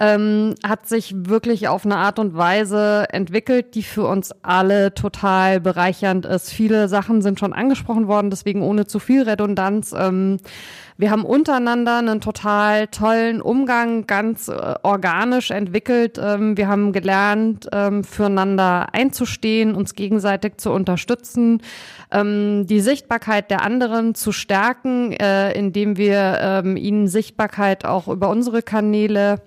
ähm, 0.00 0.54
hat 0.66 0.88
sich 0.88 1.14
wirklich 1.14 1.68
auf 1.68 1.84
eine 1.84 1.96
Art 1.96 2.18
und 2.18 2.34
Weise 2.34 3.06
entwickelt, 3.10 3.74
die 3.74 3.82
für 3.82 4.06
uns 4.06 4.32
alle 4.42 4.94
total 4.94 5.60
bereichernd 5.60 6.24
ist. 6.24 6.50
Viele 6.50 6.88
Sachen 6.88 7.20
sind 7.20 7.38
schon 7.38 7.52
angesprochen 7.52 8.08
worden, 8.08 8.30
deswegen 8.30 8.62
ohne 8.62 8.86
zu 8.86 8.98
viel 8.98 9.22
Redundanz. 9.22 9.94
Ähm, 9.96 10.38
wir 10.96 11.10
haben 11.10 11.24
untereinander 11.24 11.98
einen 11.98 12.20
total 12.20 12.86
tollen 12.86 13.42
Umgang, 13.42 14.06
ganz 14.06 14.48
äh, 14.48 14.74
organisch 14.82 15.50
entwickelt. 15.50 16.18
Ähm, 16.22 16.56
wir 16.56 16.68
haben 16.68 16.92
gelernt, 16.92 17.68
ähm, 17.72 18.02
füreinander 18.02 18.92
einzustehen, 18.92 19.74
uns 19.74 19.94
gegenseitig 19.94 20.58
zu 20.58 20.70
unterstützen, 20.72 21.62
ähm, 22.10 22.66
die 22.66 22.80
Sichtbarkeit 22.80 23.50
der 23.50 23.62
anderen 23.62 24.14
zu 24.14 24.32
stärken, 24.32 25.12
äh, 25.12 25.52
indem 25.52 25.98
wir 25.98 26.38
ähm, 26.40 26.76
ihnen 26.76 27.06
Sichtbarkeit 27.06 27.84
auch 27.84 28.08
über 28.08 28.30
unsere 28.30 28.62
Kanäle 28.62 29.42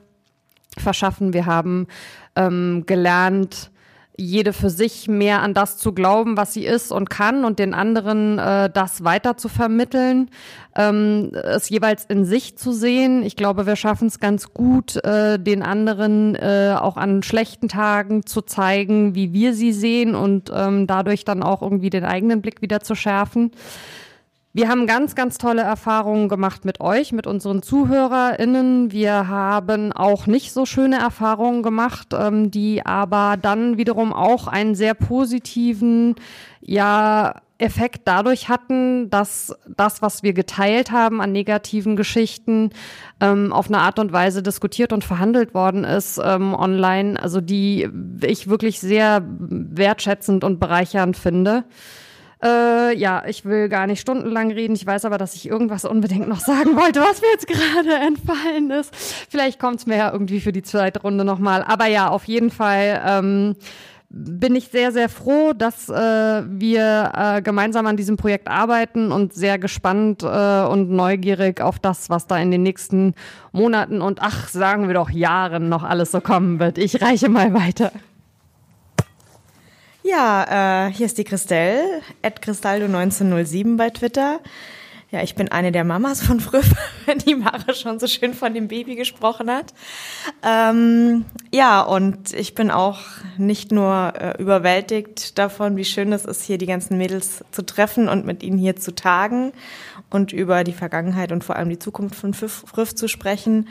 verschaffen. 0.79 1.33
Wir 1.33 1.45
haben 1.45 1.87
ähm, 2.35 2.83
gelernt, 2.85 3.71
jede 4.15 4.53
für 4.53 4.69
sich 4.69 5.07
mehr 5.07 5.41
an 5.41 5.53
das 5.53 5.77
zu 5.77 5.91
glauben, 5.91 6.37
was 6.37 6.53
sie 6.53 6.65
ist 6.65 6.91
und 6.91 7.09
kann 7.09 7.45
und 7.45 7.57
den 7.57 7.73
anderen 7.73 8.37
äh, 8.37 8.69
das 8.69 9.03
weiter 9.03 9.37
zu 9.37 9.49
vermitteln, 9.49 10.29
ähm, 10.75 11.31
es 11.33 11.69
jeweils 11.69 12.05
in 12.05 12.23
sich 12.23 12.55
zu 12.55 12.73
sehen. 12.73 13.23
Ich 13.23 13.35
glaube, 13.35 13.65
wir 13.65 13.75
schaffen 13.75 14.07
es 14.07 14.19
ganz 14.19 14.53
gut, 14.53 15.03
äh, 15.03 15.39
den 15.39 15.63
anderen 15.63 16.35
äh, 16.35 16.75
auch 16.79 16.97
an 16.97 17.23
schlechten 17.23 17.69
Tagen 17.69 18.25
zu 18.25 18.41
zeigen, 18.41 19.15
wie 19.15 19.33
wir 19.33 19.53
sie 19.55 19.73
sehen 19.73 20.13
und 20.13 20.51
ähm, 20.53 20.85
dadurch 20.85 21.25
dann 21.25 21.41
auch 21.41 21.63
irgendwie 21.63 21.89
den 21.89 22.05
eigenen 22.05 22.41
Blick 22.41 22.61
wieder 22.61 22.81
zu 22.81 22.93
schärfen. 22.93 23.51
Wir 24.55 24.69
haben 24.69 24.86
ganz, 24.86 25.15
ganz 25.15 25.39
tolle 25.39 25.63
Erfahrungen 25.63 26.29
gemacht 26.29 26.63
mit 26.63 26.79
euch, 26.79 27.12
mit 27.12 27.25
unseren 27.25 27.63
ZuhörerInnen. 27.63 28.91
Wir 28.91 29.27
haben 29.27 29.91
auch 29.91 30.27
nicht 30.27 30.53
so 30.53 30.67
schöne 30.67 31.00
Erfahrungen 31.00 31.63
gemacht, 31.63 32.10
ähm, 32.13 32.51
die 32.51 32.86
aber 32.86 33.36
dann 33.41 33.77
wiederum 33.79 34.13
auch 34.13 34.45
einen 34.48 34.75
sehr 34.75 34.93
positiven, 34.93 36.13
ja, 36.62 37.41
Effekt 37.57 38.01
dadurch 38.05 38.50
hatten, 38.50 39.10
dass 39.10 39.55
das, 39.67 40.01
was 40.01 40.22
wir 40.22 40.33
geteilt 40.33 40.91
haben 40.91 41.22
an 41.22 41.31
negativen 41.31 41.95
Geschichten, 41.95 42.72
ähm, 43.22 43.53
auf 43.53 43.67
eine 43.67 43.79
Art 43.79 44.00
und 44.00 44.12
Weise 44.12 44.43
diskutiert 44.43 44.91
und 44.91 45.03
verhandelt 45.03 45.53
worden 45.53 45.83
ist 45.83 46.19
ähm, 46.24 46.53
online, 46.53 47.22
also 47.22 47.41
die 47.41 47.89
ich 48.22 48.50
wirklich 48.50 48.79
sehr 48.79 49.24
wertschätzend 49.39 50.43
und 50.43 50.60
bereichernd 50.60 51.15
finde. 51.15 51.63
Äh, 52.43 52.95
ja, 52.97 53.23
ich 53.25 53.45
will 53.45 53.69
gar 53.69 53.88
nicht 53.88 54.01
stundenlang 54.01 54.51
reden. 54.51 54.75
Ich 54.75 54.85
weiß 54.85 55.05
aber, 55.05 55.17
dass 55.17 55.33
ich 55.35 55.47
irgendwas 55.47 55.85
unbedingt 55.85 56.27
noch 56.27 56.39
sagen 56.39 56.75
wollte, 56.75 57.00
was 57.00 57.21
mir 57.21 57.31
jetzt 57.31 57.47
gerade 57.47 57.95
entfallen 58.05 58.69
ist. 58.71 58.93
Vielleicht 59.29 59.59
kommt 59.59 59.79
es 59.79 59.85
mir 59.85 59.97
ja 59.97 60.12
irgendwie 60.12 60.41
für 60.41 60.51
die 60.51 60.63
zweite 60.63 61.01
Runde 61.01 61.23
nochmal. 61.23 61.63
Aber 61.63 61.88
ja, 61.88 62.09
auf 62.09 62.25
jeden 62.25 62.50
Fall. 62.50 63.01
Ähm, 63.05 63.55
bin 64.15 64.53
ich 64.53 64.67
sehr, 64.67 64.91
sehr 64.91 65.09
froh, 65.09 65.53
dass 65.53 65.89
äh, 65.89 65.93
wir 65.95 67.12
äh, 67.15 67.41
gemeinsam 67.41 67.88
an 67.88 67.97
diesem 67.97 68.15
Projekt 68.15 68.47
arbeiten 68.47 69.12
und 69.12 69.33
sehr 69.33 69.57
gespannt 69.57 70.21
äh, 70.21 70.65
und 70.65 70.91
neugierig 70.91 71.62
auf 71.62 71.79
das, 71.79 72.12
was 72.12 72.27
da 72.27 72.38
in 72.38 72.51
den 72.51 72.62
nächsten 72.62 73.15
Monaten 73.53 74.03
und 74.03 74.21
ach, 74.21 74.50
sagen 74.50 74.85
wir 74.85 74.93
doch 74.93 75.09
Jahren 75.09 75.67
noch 75.67 75.81
alles 75.81 76.12
so 76.12 76.21
kommen 76.21 76.59
wird. 76.59 76.77
Ich 76.77 77.01
reiche 77.01 77.27
mal 77.27 77.55
weiter. 77.55 77.91
Ja, 80.03 80.88
äh, 80.88 80.91
hier 80.91 81.05
ist 81.05 81.17
die 81.17 81.24
Christelle, 81.24 82.01
at 82.22 82.43
Cristaldo1907 82.43 83.77
bei 83.77 83.89
Twitter. 83.89 84.41
Ja, 85.12 85.24
ich 85.24 85.36
bin 85.36 85.50
eine 85.50 85.72
der 85.72 85.86
Mamas 85.86 86.22
von 86.22 86.41
Früff, 86.41 86.74
wenn 87.05 87.19
die 87.19 87.36
Mara 87.36 87.74
schon 87.74 88.00
so 88.00 88.07
schön 88.07 88.33
von 88.33 88.53
dem 88.53 88.67
Baby 88.67 88.95
gesprochen 88.95 89.50
hat. 89.50 89.74
Ähm, 90.43 91.24
ja, 91.53 91.81
und 91.81 92.33
ich 92.33 92.53
bin 92.53 92.69
auch 92.69 93.00
nicht 93.38 93.72
nur 93.72 94.13
äh, 94.19 94.41
überwältigt 94.41 95.38
davon, 95.38 95.77
wie 95.77 95.86
schön 95.86 96.12
es 96.12 96.25
ist, 96.25 96.43
hier 96.43 96.57
die 96.57 96.65
ganzen 96.65 96.98
Mädels 96.98 97.45
zu 97.51 97.65
treffen 97.65 98.10
und 98.10 98.25
mit 98.25 98.43
ihnen 98.43 98.57
hier 98.57 98.75
zu 98.75 98.93
tagen 98.93 99.53
und 100.10 100.33
über 100.33 100.65
die 100.65 100.74
Vergangenheit 100.74 101.31
und 101.31 101.45
vor 101.45 101.55
allem 101.55 101.69
die 101.69 101.79
Zukunft 101.79 102.15
von 102.15 102.33
Früff 102.33 102.93
zu 102.93 103.07
sprechen 103.07 103.69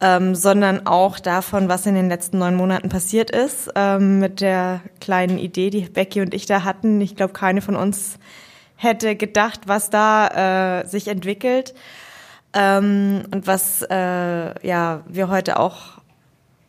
ähm, 0.00 0.34
sondern 0.34 0.86
auch 0.86 1.18
davon, 1.18 1.68
was 1.68 1.86
in 1.86 1.94
den 1.94 2.08
letzten 2.08 2.38
neun 2.38 2.54
Monaten 2.54 2.88
passiert 2.88 3.30
ist, 3.30 3.70
ähm, 3.74 4.20
mit 4.20 4.40
der 4.40 4.80
kleinen 5.00 5.38
Idee, 5.38 5.70
die 5.70 5.82
Becky 5.82 6.20
und 6.20 6.34
ich 6.34 6.46
da 6.46 6.62
hatten. 6.64 7.00
Ich 7.00 7.16
glaube, 7.16 7.32
keine 7.32 7.60
von 7.60 7.74
uns 7.74 8.18
hätte 8.76 9.16
gedacht, 9.16 9.62
was 9.66 9.90
da 9.90 10.82
äh, 10.82 10.86
sich 10.86 11.08
entwickelt 11.08 11.74
ähm, 12.52 13.24
und 13.32 13.46
was 13.46 13.82
äh, 13.90 14.66
ja 14.66 15.02
wir 15.08 15.28
heute 15.28 15.58
auch 15.58 15.98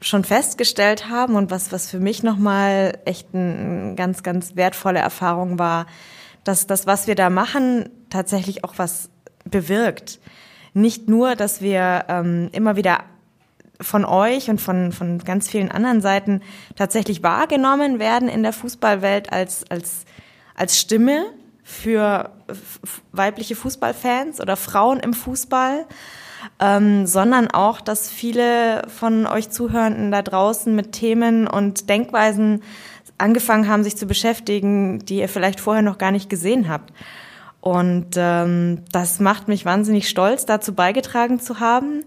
schon 0.02 0.24
festgestellt 0.24 1.10
haben 1.10 1.36
und 1.36 1.52
was 1.52 1.72
was 1.72 1.90
für 1.90 2.00
mich 2.00 2.24
nochmal 2.24 2.98
echt 3.06 3.28
eine 3.34 3.94
ganz 3.96 4.24
ganz 4.24 4.56
wertvolle 4.56 5.00
Erfahrung 5.00 5.60
war, 5.60 5.86
dass 6.44 6.66
das 6.66 6.88
was 6.88 7.06
wir 7.06 7.16
da 7.16 7.30
machen 7.30 7.90
tatsächlich 8.10 8.64
auch 8.64 8.74
was 8.78 9.10
bewirkt. 9.46 10.20
Nicht 10.74 11.10
nur, 11.10 11.36
dass 11.36 11.62
wir 11.62 12.06
ähm, 12.08 12.50
immer 12.54 12.76
wieder 12.76 13.00
von 13.82 14.06
euch 14.06 14.50
und 14.50 14.60
von, 14.60 14.92
von 14.92 15.20
ganz 15.20 15.50
vielen 15.50 15.72
anderen 15.72 16.02
Seiten 16.02 16.42
tatsächlich 16.76 17.24
wahrgenommen 17.24 18.00
werden 18.00 18.28
in 18.28 18.44
der 18.44 18.54
Fußballwelt 18.54 19.32
als, 19.32 19.64
als, 19.70 20.06
als 20.56 20.80
Stimme 20.80 21.26
für 21.64 22.32
weibliche 23.12 23.56
Fußballfans 23.56 24.42
oder 24.42 24.58
Frauen 24.58 25.00
im 25.00 25.14
Fußball, 25.14 25.86
ähm, 26.60 27.06
sondern 27.06 27.52
auch, 27.52 27.80
dass 27.80 28.10
viele 28.10 28.88
von 28.88 29.28
euch 29.28 29.50
Zuhörenden 29.50 30.12
da 30.12 30.22
draußen 30.22 30.76
mit 30.76 30.94
Themen 30.94 31.48
und 31.48 31.90
Denkweisen 31.90 32.64
angefangen 33.18 33.68
haben, 33.68 33.84
sich 33.84 33.98
zu 33.98 34.08
beschäftigen, 34.08 35.00
die 35.00 35.20
ihr 35.20 35.30
vielleicht 35.30 35.60
vorher 35.60 35.84
noch 35.84 35.98
gar 35.98 36.12
nicht 36.12 36.30
gesehen 36.30 36.70
habt. 36.70 36.92
Und 37.62 38.16
ähm, 38.16 38.84
das 38.92 39.20
macht 39.20 39.48
mich 39.48 39.66
wahnsinnig 39.66 40.08
stolz, 40.10 40.46
dazu 40.46 40.74
beigetragen 40.74 41.40
zu 41.40 41.60
haben. 41.60 42.04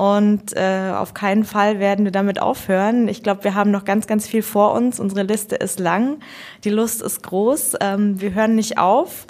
Und 0.00 0.56
äh, 0.56 0.92
auf 0.96 1.12
keinen 1.12 1.44
Fall 1.44 1.78
werden 1.78 2.06
wir 2.06 2.10
damit 2.10 2.40
aufhören. 2.40 3.06
Ich 3.06 3.22
glaube, 3.22 3.44
wir 3.44 3.54
haben 3.54 3.70
noch 3.70 3.84
ganz, 3.84 4.06
ganz 4.06 4.26
viel 4.26 4.40
vor 4.42 4.72
uns. 4.72 4.98
Unsere 4.98 5.24
Liste 5.24 5.56
ist 5.56 5.78
lang, 5.78 6.20
die 6.64 6.70
Lust 6.70 7.02
ist 7.02 7.22
groß. 7.22 7.74
Ähm, 7.82 8.18
wir 8.18 8.32
hören 8.32 8.54
nicht 8.54 8.78
auf. 8.78 9.26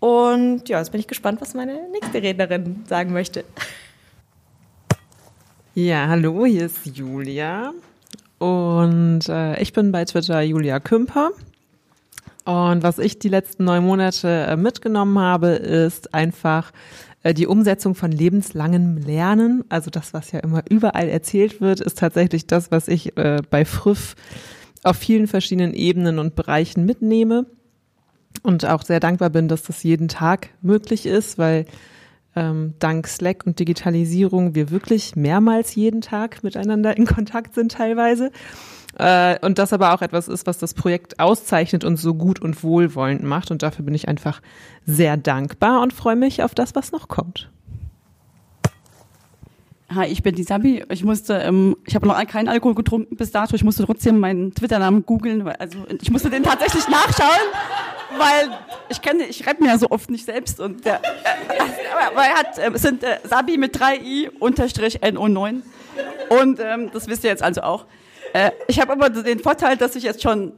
Und 0.00 0.68
ja, 0.68 0.78
jetzt 0.78 0.92
bin 0.92 1.00
ich 1.00 1.06
gespannt, 1.06 1.40
was 1.40 1.54
meine 1.54 1.88
nächste 1.90 2.22
Rednerin 2.22 2.84
sagen 2.86 3.14
möchte. 3.14 3.46
Ja, 5.74 6.06
hallo, 6.06 6.44
hier 6.44 6.66
ist 6.66 6.84
Julia. 6.84 7.72
und 8.38 9.26
äh, 9.30 9.58
ich 9.62 9.72
bin 9.72 9.90
bei 9.90 10.04
Twitter 10.04 10.42
Julia 10.42 10.80
Kümper. 10.80 11.30
Und 12.44 12.82
was 12.82 12.98
ich 12.98 13.18
die 13.18 13.30
letzten 13.30 13.64
neun 13.64 13.86
Monate 13.86 14.28
äh, 14.48 14.56
mitgenommen 14.56 15.18
habe, 15.18 15.52
ist 15.52 16.12
einfach 16.12 16.72
die 17.32 17.46
Umsetzung 17.46 17.94
von 17.94 18.12
lebenslangem 18.12 18.98
Lernen. 18.98 19.64
Also 19.68 19.90
das, 19.90 20.12
was 20.12 20.32
ja 20.32 20.40
immer 20.40 20.62
überall 20.68 21.08
erzählt 21.08 21.60
wird, 21.60 21.80
ist 21.80 21.98
tatsächlich 21.98 22.46
das, 22.46 22.70
was 22.70 22.88
ich 22.88 23.16
äh, 23.16 23.40
bei 23.48 23.64
Früff 23.64 24.14
auf 24.82 24.96
vielen 24.96 25.26
verschiedenen 25.26 25.72
Ebenen 25.72 26.18
und 26.18 26.34
Bereichen 26.36 26.84
mitnehme 26.84 27.46
und 28.42 28.66
auch 28.66 28.82
sehr 28.82 29.00
dankbar 29.00 29.30
bin, 29.30 29.48
dass 29.48 29.62
das 29.62 29.82
jeden 29.82 30.08
Tag 30.08 30.50
möglich 30.60 31.06
ist, 31.06 31.38
weil 31.38 31.64
ähm, 32.36 32.74
dank 32.78 33.06
Slack 33.06 33.46
und 33.46 33.58
Digitalisierung 33.58 34.54
wir 34.54 34.70
wirklich 34.70 35.16
mehrmals 35.16 35.74
jeden 35.74 36.00
Tag 36.00 36.42
miteinander 36.42 36.96
in 36.96 37.06
Kontakt 37.06 37.54
sind 37.54 37.72
teilweise. 37.72 38.30
Äh, 38.98 39.38
und 39.44 39.58
das 39.58 39.72
aber 39.72 39.94
auch 39.94 40.02
etwas 40.02 40.28
ist, 40.28 40.46
was 40.46 40.58
das 40.58 40.74
Projekt 40.74 41.18
auszeichnet 41.18 41.84
und 41.84 41.96
so 41.96 42.14
gut 42.14 42.40
und 42.40 42.62
wohlwollend 42.62 43.22
macht. 43.22 43.50
Und 43.50 43.62
dafür 43.62 43.84
bin 43.84 43.94
ich 43.94 44.08
einfach 44.08 44.40
sehr 44.86 45.16
dankbar 45.16 45.82
und 45.82 45.92
freue 45.92 46.16
mich 46.16 46.42
auf 46.42 46.54
das, 46.54 46.74
was 46.74 46.92
noch 46.92 47.08
kommt. 47.08 47.50
Hi, 49.94 50.06
ich 50.06 50.22
bin 50.22 50.34
die 50.34 50.42
Sabi. 50.42 50.82
Ich 50.88 51.04
musste, 51.04 51.34
ähm, 51.34 51.76
ich 51.86 51.94
habe 51.94 52.06
noch 52.06 52.26
keinen 52.26 52.48
Alkohol 52.48 52.74
getrunken 52.74 53.16
bis 53.16 53.30
dato. 53.30 53.54
Ich 53.54 53.62
musste 53.62 53.84
trotzdem 53.84 54.18
meinen 54.18 54.54
Twitter-Namen 54.54 55.04
googeln, 55.04 55.46
also 55.46 55.78
ich 56.00 56.10
musste 56.10 56.30
den 56.30 56.42
tatsächlich 56.42 56.88
nachschauen, 56.88 57.28
weil 58.18 58.58
ich 58.88 59.02
kenne, 59.02 59.24
ich 59.24 59.46
rede 59.46 59.62
mir 59.62 59.68
ja 59.68 59.78
so 59.78 59.90
oft 59.90 60.10
nicht 60.10 60.24
selbst 60.24 60.58
und 60.58 60.84
der, 60.84 60.96
äh, 60.96 62.08
aber 62.10 62.22
er 62.24 62.34
hat, 62.34 62.58
äh, 62.58 62.76
sind 62.78 63.04
äh, 63.04 63.18
Sabi 63.24 63.56
mit 63.56 63.76
3i 63.76 64.30
unterstrich 64.40 65.00
NO9 65.00 65.62
und 66.40 66.60
ähm, 66.60 66.90
das 66.92 67.06
wisst 67.06 67.22
ihr 67.22 67.30
jetzt 67.30 67.42
also 67.42 67.62
auch. 67.62 67.86
Äh, 68.34 68.50
ich 68.66 68.80
habe 68.80 68.92
aber 68.92 69.08
den 69.08 69.38
Vorteil, 69.38 69.76
dass 69.78 69.96
ich 69.96 70.02
jetzt 70.02 70.22
schon 70.22 70.52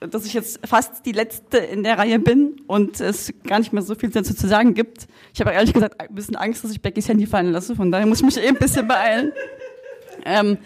dass 0.00 0.24
ich 0.24 0.32
jetzt 0.32 0.60
fast 0.64 1.04
die 1.06 1.12
letzte 1.12 1.58
in 1.58 1.82
der 1.82 1.98
Reihe 1.98 2.20
bin 2.20 2.60
und 2.68 3.00
es 3.00 3.32
gar 3.44 3.58
nicht 3.58 3.72
mehr 3.72 3.82
so 3.82 3.96
viel 3.96 4.10
dazu 4.10 4.32
zu 4.32 4.46
sagen 4.46 4.74
gibt. 4.74 5.08
Ich 5.34 5.40
habe 5.40 5.50
ehrlich 5.50 5.72
gesagt 5.72 6.00
ein 6.00 6.14
bisschen 6.14 6.36
Angst, 6.36 6.62
dass 6.62 6.70
ich 6.70 6.80
Beckys 6.80 7.08
Handy 7.08 7.26
fallen 7.26 7.50
lasse, 7.50 7.74
von 7.74 7.90
daher 7.90 8.06
muss 8.06 8.20
ich 8.20 8.24
mich 8.24 8.36
eben 8.38 8.56
ein 8.56 8.60
bisschen 8.60 8.86
beeilen. 8.86 9.32
Ähm, 10.24 10.58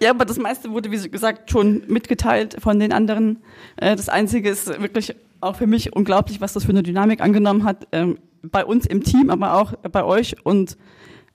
ja, 0.00 0.10
aber 0.10 0.24
das 0.24 0.38
meiste 0.38 0.70
wurde, 0.70 0.92
wie 0.92 1.08
gesagt, 1.10 1.50
schon 1.50 1.82
mitgeteilt 1.88 2.56
von 2.60 2.78
den 2.78 2.92
anderen. 2.92 3.42
Äh, 3.76 3.96
das 3.96 4.08
Einzige 4.08 4.48
ist 4.48 4.80
wirklich 4.80 5.16
auch 5.40 5.56
für 5.56 5.66
mich 5.66 5.96
unglaublich, 5.96 6.40
was 6.40 6.52
das 6.52 6.64
für 6.64 6.70
eine 6.70 6.84
Dynamik 6.84 7.20
angenommen 7.20 7.64
hat, 7.64 7.88
ähm, 7.90 8.18
bei 8.42 8.64
uns 8.64 8.86
im 8.86 9.02
Team, 9.02 9.30
aber 9.30 9.54
auch 9.54 9.72
bei 9.90 10.04
euch. 10.04 10.36
Und 10.44 10.76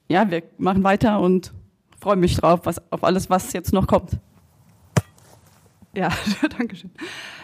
ja, 0.08 0.30
wir 0.30 0.44
machen 0.56 0.82
weiter 0.82 1.20
und 1.20 1.52
freue 2.00 2.16
mich 2.16 2.36
drauf, 2.36 2.60
was, 2.64 2.80
auf 2.90 3.04
alles, 3.04 3.28
was 3.28 3.52
jetzt 3.52 3.72
noch 3.74 3.86
kommt. 3.86 4.18
Ja, 5.94 6.10
danke 6.56 6.76
schön. 6.76 6.90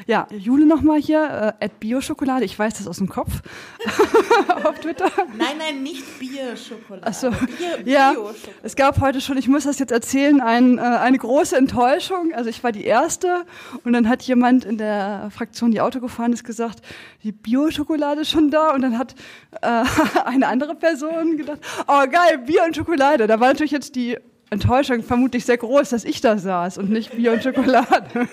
Ja, 0.07 0.29
Jule 0.31 0.67
nochmal 0.67 1.01
hier, 1.01 1.55
äh, 1.61 1.65
at 1.65 1.81
Bio-Schokolade. 1.81 2.45
Ich 2.45 2.57
weiß 2.57 2.75
das 2.75 2.87
aus 2.87 2.99
dem 2.99 3.09
Kopf. 3.09 3.41
Auf 4.65 4.79
Twitter. 4.81 5.11
Nein, 5.37 5.57
nein, 5.59 5.83
nicht 5.83 6.19
Bierschokolade. 6.19 7.07
Achso. 7.07 7.31
Bier, 7.31 7.81
Ja, 7.87 8.13
Bio-Schokolade. 8.13 8.39
es 8.63 8.77
gab 8.77 9.01
heute 9.01 9.21
schon, 9.23 9.39
ich 9.39 9.49
muss 9.49 9.65
das 9.65 9.79
jetzt 9.79 9.91
erzählen, 9.93 10.41
ein, 10.43 10.79
äh, 10.79 10.83
eine 10.83 11.19
große 11.19 11.57
Enttäuschung. 11.57 12.33
Also 12.35 12.51
ich 12.51 12.63
war 12.63 12.71
die 12.71 12.85
Erste 12.85 13.45
und 13.83 13.95
dann 13.95 14.09
hat 14.09 14.23
jemand 14.23 14.65
in 14.67 14.77
der 14.77 15.31
Fraktion, 15.35 15.71
die 15.71 15.81
Auto 15.81 16.01
gefahren 16.01 16.33
ist, 16.35 16.45
gesagt, 16.45 16.81
die 17.23 17.33
Bio-Schokolade 17.33 18.21
ist 18.21 18.31
schon 18.31 18.51
da. 18.51 18.73
Und 18.75 18.83
dann 18.83 18.99
hat 18.99 19.15
äh, 19.63 19.85
eine 20.27 20.47
andere 20.49 20.75
Person 20.75 21.39
gedacht, 21.39 21.61
oh 21.89 22.05
geil, 22.11 22.39
Bier 22.47 22.63
und 22.67 22.77
Schokolade. 22.77 23.27
Da 23.27 23.41
war 23.41 23.49
natürlich 23.49 23.73
jetzt 23.73 23.97
die 23.97 24.19
Enttäuschung 24.55 25.03
vermutlich 25.03 25.45
sehr 25.45 25.59
groß, 25.59 25.91
dass 25.91 26.05
ich 26.05 26.21
da 26.21 26.39
saß 26.39 26.79
und 26.79 26.91
nicht 26.91 27.17
Bier 27.17 27.33
und 27.33 27.43
Schokolade. 27.43 28.29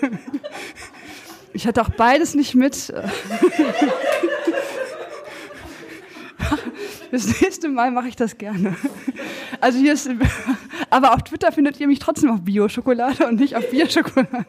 Ich 1.52 1.66
hatte 1.66 1.82
auch 1.82 1.90
beides 1.90 2.34
nicht 2.34 2.54
mit. 2.54 2.92
Das 7.10 7.40
nächste 7.42 7.68
Mal 7.68 7.90
mache 7.90 8.08
ich 8.08 8.16
das 8.16 8.38
gerne. 8.38 8.74
Also 9.60 9.78
hier 9.78 9.92
ist, 9.92 10.08
aber 10.88 11.12
auf 11.12 11.22
Twitter 11.24 11.52
findet 11.52 11.78
ihr 11.78 11.86
mich 11.86 11.98
trotzdem 11.98 12.30
auf 12.30 12.40
Bio-Schokolade 12.40 13.26
und 13.26 13.38
nicht 13.38 13.54
auf 13.54 13.68
Bierschokolade. 13.70 14.46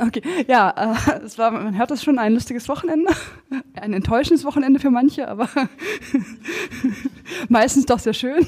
Okay, 0.00 0.22
ja, 0.46 0.70
äh, 0.70 1.24
es 1.24 1.38
war, 1.38 1.50
man 1.50 1.76
hört 1.76 1.90
das 1.90 2.02
schon, 2.02 2.18
ein 2.18 2.34
lustiges 2.34 2.68
Wochenende. 2.68 3.12
Ein 3.74 3.92
enttäuschendes 3.92 4.44
Wochenende 4.44 4.80
für 4.80 4.90
manche, 4.90 5.28
aber 5.28 5.48
meistens 7.48 7.86
doch 7.86 7.98
sehr 7.98 8.14
schön. 8.14 8.44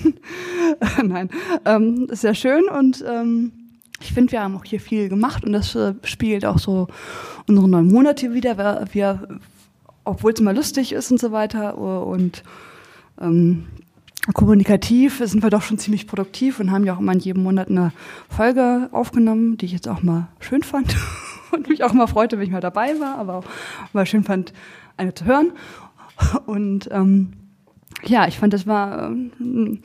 Nein, 1.03 1.31
ähm, 1.65 2.09
sehr 2.11 2.35
schön 2.35 2.69
und 2.69 3.05
ähm, 3.07 3.53
ich 4.01 4.13
finde, 4.13 4.33
wir 4.33 4.43
haben 4.43 4.57
auch 4.57 4.65
hier 4.65 4.81
viel 4.81 5.09
gemacht 5.09 5.45
und 5.45 5.53
das 5.53 5.75
äh, 5.75 5.95
spiegelt 6.05 6.45
auch 6.45 6.59
so 6.59 6.89
unsere 7.47 7.69
neun 7.69 7.87
Monate 7.87 8.35
wieder. 8.35 8.59
Wir, 8.59 8.85
wir 8.93 9.29
obwohl 10.05 10.33
es 10.33 10.41
mal 10.41 10.55
lustig 10.55 10.93
ist 10.93 11.11
und 11.11 11.19
so 11.19 11.33
weiter 11.33 11.79
und 11.79 12.45
ähm, 13.21 13.65
kommunikativ 14.35 15.21
sind 15.25 15.43
wir 15.43 15.51
doch 15.51 15.63
schon 15.63 15.79
ziemlich 15.79 16.07
produktiv 16.07 16.61
und 16.61 16.71
haben 16.71 16.85
ja 16.85 16.95
auch 16.95 17.01
immer 17.01 17.13
in 17.13 17.21
jedem 17.21 17.43
Monat 17.43 17.69
eine 17.69 17.93
Folge 18.29 18.89
aufgenommen, 18.93 19.57
die 19.57 19.67
ich 19.67 19.73
jetzt 19.73 19.89
auch 19.89 20.03
mal 20.03 20.29
schön 20.41 20.63
fand 20.63 20.97
und 21.53 21.69
mich 21.69 21.85
auch 21.85 21.93
mal 21.93 22.07
freute, 22.07 22.37
wenn 22.37 22.45
ich 22.45 22.51
mal 22.51 22.61
dabei 22.61 22.99
war, 23.01 23.19
aber 23.19 23.37
auch 23.37 23.45
mal 23.93 24.07
schön 24.07 24.25
fand, 24.25 24.53
eine 24.97 25.15
zu 25.15 25.25
hören. 25.25 25.53
Und 26.47 26.89
ähm, 26.93 27.33
ja, 28.05 28.29
ich 28.29 28.39
fand, 28.39 28.53
das 28.53 28.67
war 28.67 29.09
ähm, 29.09 29.81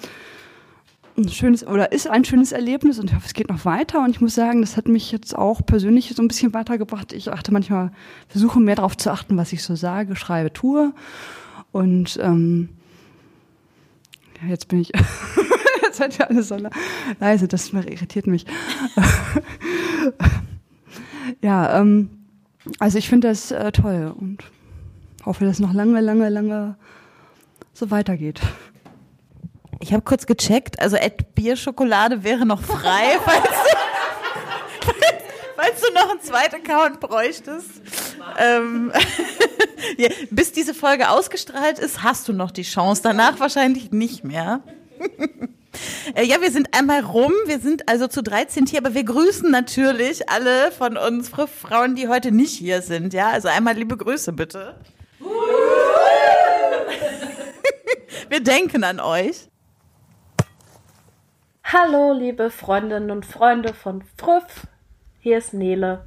ein 1.18 1.30
schönes 1.30 1.66
oder 1.66 1.92
ist 1.92 2.08
ein 2.08 2.26
schönes 2.26 2.52
Erlebnis 2.52 3.00
und 3.00 3.10
ich 3.10 3.16
hoffe, 3.16 3.28
es 3.28 3.34
geht 3.34 3.50
noch 3.50 3.66
weiter. 3.66 4.04
Und 4.04 4.12
ich 4.12 4.22
muss 4.22 4.36
sagen, 4.36 4.62
das 4.62 4.78
hat 4.78 4.88
mich 4.88 5.12
jetzt 5.12 5.36
auch 5.36 5.66
persönlich 5.66 6.14
so 6.16 6.22
ein 6.22 6.28
bisschen 6.28 6.54
weitergebracht. 6.54 7.14
Ich 7.14 7.32
achte 7.32 7.52
manchmal, 7.52 7.92
versuche 8.28 8.60
mehr 8.60 8.76
darauf 8.76 8.98
zu 8.98 9.12
achten, 9.12 9.38
was 9.38 9.54
ich 9.54 9.64
so 9.64 9.76
sage, 9.76 10.16
schreibe, 10.16 10.54
tue. 10.54 10.94
Und 11.72 12.20
ähm, 12.22 12.70
ja, 14.42 14.50
jetzt 14.50 14.68
bin 14.68 14.80
ich, 14.80 14.92
jetzt 15.84 15.98
seid 15.98 16.20
ihr 16.20 16.30
alle 16.30 16.44
so 16.44 16.58
leise, 17.20 17.48
das 17.48 17.72
irritiert 17.72 18.28
mich. 18.28 18.46
ja, 21.42 21.80
ähm, 21.80 22.10
also 22.80 22.98
ich 22.98 23.10
finde 23.10 23.30
das 23.30 23.52
äh, 23.52 23.72
toll 23.72 24.14
und 24.18 24.44
hoffe, 25.26 25.46
dass 25.46 25.60
noch 25.60 25.74
lange, 25.74 26.02
lange, 26.02 26.30
lange 26.30 26.76
so 27.82 27.90
weitergeht. 27.90 28.40
Ich 29.80 29.92
habe 29.92 30.04
kurz 30.04 30.28
gecheckt, 30.28 30.80
also 30.80 30.96
Ed 30.98 31.34
Bierschokolade 31.34 32.24
wäre 32.24 32.46
noch 32.46 32.62
frei, 32.62 33.18
falls 33.26 33.44
du, 33.44 34.92
falls 35.56 35.82
du 35.82 35.94
noch 35.96 36.12
einen 36.12 36.22
zweiten 36.22 36.56
Account 36.58 37.00
bräuchtest. 37.00 37.82
Ähm, 38.38 38.92
ja, 39.98 40.10
bis 40.30 40.52
diese 40.52 40.76
Folge 40.76 41.10
ausgestrahlt 41.10 41.80
ist, 41.80 42.04
hast 42.04 42.28
du 42.28 42.34
noch 42.34 42.52
die 42.52 42.62
Chance. 42.62 43.02
Danach 43.04 43.40
wahrscheinlich 43.40 43.92
nicht 43.92 44.24
mehr. 44.24 44.62
Äh, 46.16 46.26
Ja, 46.26 46.42
wir 46.42 46.52
sind 46.52 46.78
einmal 46.78 47.00
rum. 47.00 47.32
Wir 47.46 47.58
sind 47.60 47.88
also 47.88 48.08
zu 48.08 48.22
13 48.22 48.66
hier, 48.66 48.80
aber 48.80 48.94
wir 48.94 49.06
grüßen 49.06 49.50
natürlich 49.50 50.30
alle 50.30 50.70
von 50.70 50.98
uns 50.98 51.30
Frauen, 51.30 51.96
die 51.96 52.10
heute 52.10 52.34
nicht 52.34 52.58
hier 52.58 52.82
sind. 52.82 53.14
Ja, 53.14 53.30
also 53.30 53.48
einmal 53.48 53.76
liebe 53.76 53.96
Grüße 53.96 54.34
bitte. 54.34 54.76
Wir 58.30 58.44
denken 58.44 58.84
an 58.84 59.00
euch. 59.00 59.48
Hallo, 61.64 62.14
liebe 62.14 62.50
Freundinnen 62.50 63.12
und 63.12 63.26
Freunde 63.26 63.74
von 63.74 64.04
Früff. 64.18 64.68
Hier 65.20 65.38
ist 65.38 65.54
Nele. 65.54 66.04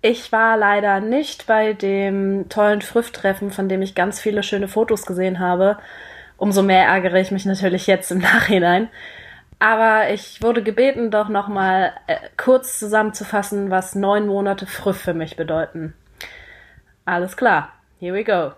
Ich 0.00 0.32
war 0.32 0.56
leider 0.56 1.00
nicht 1.00 1.46
bei 1.46 1.72
dem 1.72 2.48
tollen 2.48 2.82
Früff-Treffen, 2.82 3.50
von 3.50 3.68
dem 3.68 3.82
ich 3.82 3.94
ganz 3.94 4.20
viele 4.20 4.42
schöne 4.42 4.68
Fotos 4.68 5.06
gesehen 5.06 5.38
habe. 5.38 5.78
Umso 6.36 6.62
mehr 6.62 6.86
ärgere 6.86 7.20
ich 7.20 7.30
mich 7.30 7.44
natürlich 7.44 7.86
jetzt 7.86 8.10
im 8.10 8.18
Nachhinein. 8.20 8.88
Aber 9.58 10.10
ich 10.10 10.42
wurde 10.42 10.62
gebeten, 10.62 11.10
doch 11.10 11.28
nochmal 11.28 11.92
äh, 12.06 12.16
kurz 12.36 12.78
zusammenzufassen, 12.78 13.70
was 13.70 13.94
neun 13.94 14.26
Monate 14.26 14.66
Früff 14.66 15.00
für 15.00 15.14
mich 15.14 15.36
bedeuten. 15.36 15.94
Alles 17.04 17.36
klar, 17.36 17.72
here 17.98 18.14
we 18.14 18.24
go. 18.24 18.52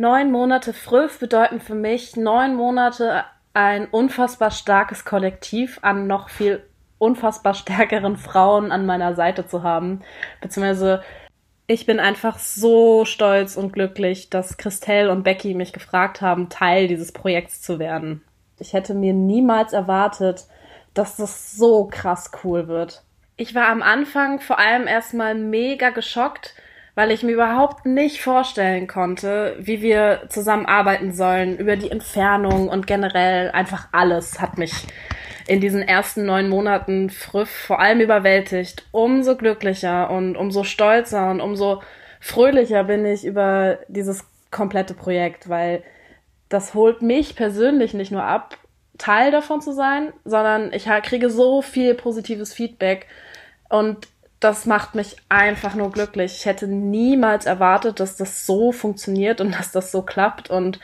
Neun 0.00 0.30
Monate 0.30 0.72
Früff 0.72 1.18
bedeuten 1.18 1.60
für 1.60 1.74
mich 1.74 2.16
neun 2.16 2.54
Monate 2.54 3.22
ein 3.52 3.86
unfassbar 3.86 4.50
starkes 4.50 5.04
Kollektiv 5.04 5.78
an 5.82 6.06
noch 6.06 6.30
viel 6.30 6.62
unfassbar 6.96 7.52
stärkeren 7.52 8.16
Frauen 8.16 8.72
an 8.72 8.86
meiner 8.86 9.14
Seite 9.14 9.46
zu 9.46 9.62
haben. 9.62 10.00
Beziehungsweise 10.40 11.02
ich 11.66 11.84
bin 11.84 12.00
einfach 12.00 12.38
so 12.38 13.04
stolz 13.04 13.58
und 13.58 13.74
glücklich, 13.74 14.30
dass 14.30 14.56
Christelle 14.56 15.12
und 15.12 15.22
Becky 15.22 15.52
mich 15.52 15.74
gefragt 15.74 16.22
haben, 16.22 16.48
Teil 16.48 16.88
dieses 16.88 17.12
Projekts 17.12 17.60
zu 17.60 17.78
werden. 17.78 18.22
Ich 18.58 18.72
hätte 18.72 18.94
mir 18.94 19.12
niemals 19.12 19.74
erwartet, 19.74 20.46
dass 20.94 21.16
das 21.16 21.52
so 21.52 21.90
krass 21.92 22.30
cool 22.42 22.68
wird. 22.68 23.02
Ich 23.36 23.54
war 23.54 23.68
am 23.68 23.82
Anfang 23.82 24.40
vor 24.40 24.58
allem 24.58 24.86
erstmal 24.86 25.34
mega 25.34 25.90
geschockt, 25.90 26.54
weil 27.00 27.12
ich 27.12 27.22
mir 27.22 27.32
überhaupt 27.32 27.86
nicht 27.86 28.20
vorstellen 28.20 28.86
konnte, 28.86 29.56
wie 29.58 29.80
wir 29.80 30.24
zusammenarbeiten 30.28 31.14
sollen 31.14 31.56
über 31.56 31.76
die 31.76 31.90
Entfernung 31.90 32.68
und 32.68 32.86
generell 32.86 33.50
einfach 33.52 33.88
alles 33.90 34.38
hat 34.38 34.58
mich 34.58 34.86
in 35.46 35.62
diesen 35.62 35.80
ersten 35.80 36.26
neun 36.26 36.50
Monaten 36.50 37.08
Früff 37.08 37.48
vor 37.48 37.80
allem 37.80 38.00
überwältigt. 38.00 38.84
Umso 38.92 39.34
glücklicher 39.38 40.10
und 40.10 40.36
umso 40.36 40.62
stolzer 40.62 41.30
und 41.30 41.40
umso 41.40 41.82
fröhlicher 42.20 42.84
bin 42.84 43.06
ich 43.06 43.24
über 43.24 43.78
dieses 43.88 44.26
komplette 44.50 44.92
Projekt, 44.92 45.48
weil 45.48 45.82
das 46.50 46.74
holt 46.74 47.00
mich 47.00 47.34
persönlich 47.34 47.94
nicht 47.94 48.12
nur 48.12 48.24
ab, 48.24 48.58
Teil 48.98 49.30
davon 49.30 49.62
zu 49.62 49.72
sein, 49.72 50.12
sondern 50.26 50.70
ich 50.74 50.84
kriege 51.04 51.30
so 51.30 51.62
viel 51.62 51.94
positives 51.94 52.52
Feedback 52.52 53.06
und 53.70 54.06
das 54.40 54.64
macht 54.64 54.94
mich 54.94 55.16
einfach 55.28 55.74
nur 55.74 55.90
glücklich. 55.90 56.34
Ich 56.36 56.46
hätte 56.46 56.66
niemals 56.66 57.44
erwartet, 57.46 58.00
dass 58.00 58.16
das 58.16 58.46
so 58.46 58.72
funktioniert 58.72 59.40
und 59.40 59.52
dass 59.58 59.70
das 59.70 59.92
so 59.92 60.02
klappt 60.02 60.50
und 60.50 60.80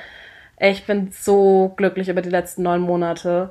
ich 0.58 0.86
bin 0.86 1.10
so 1.12 1.74
glücklich 1.76 2.08
über 2.08 2.22
die 2.22 2.30
letzten 2.30 2.62
neun 2.62 2.80
Monate. 2.80 3.50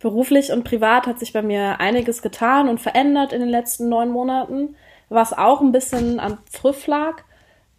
Beruflich 0.00 0.52
und 0.52 0.64
privat 0.64 1.06
hat 1.06 1.18
sich 1.18 1.32
bei 1.32 1.42
mir 1.42 1.80
einiges 1.80 2.22
getan 2.22 2.68
und 2.68 2.80
verändert 2.80 3.32
in 3.32 3.40
den 3.40 3.48
letzten 3.48 3.88
neun 3.88 4.10
Monaten, 4.10 4.74
was 5.08 5.32
auch 5.32 5.60
ein 5.60 5.72
bisschen 5.72 6.18
an 6.18 6.38
Früff 6.50 6.86
lag. 6.86 7.22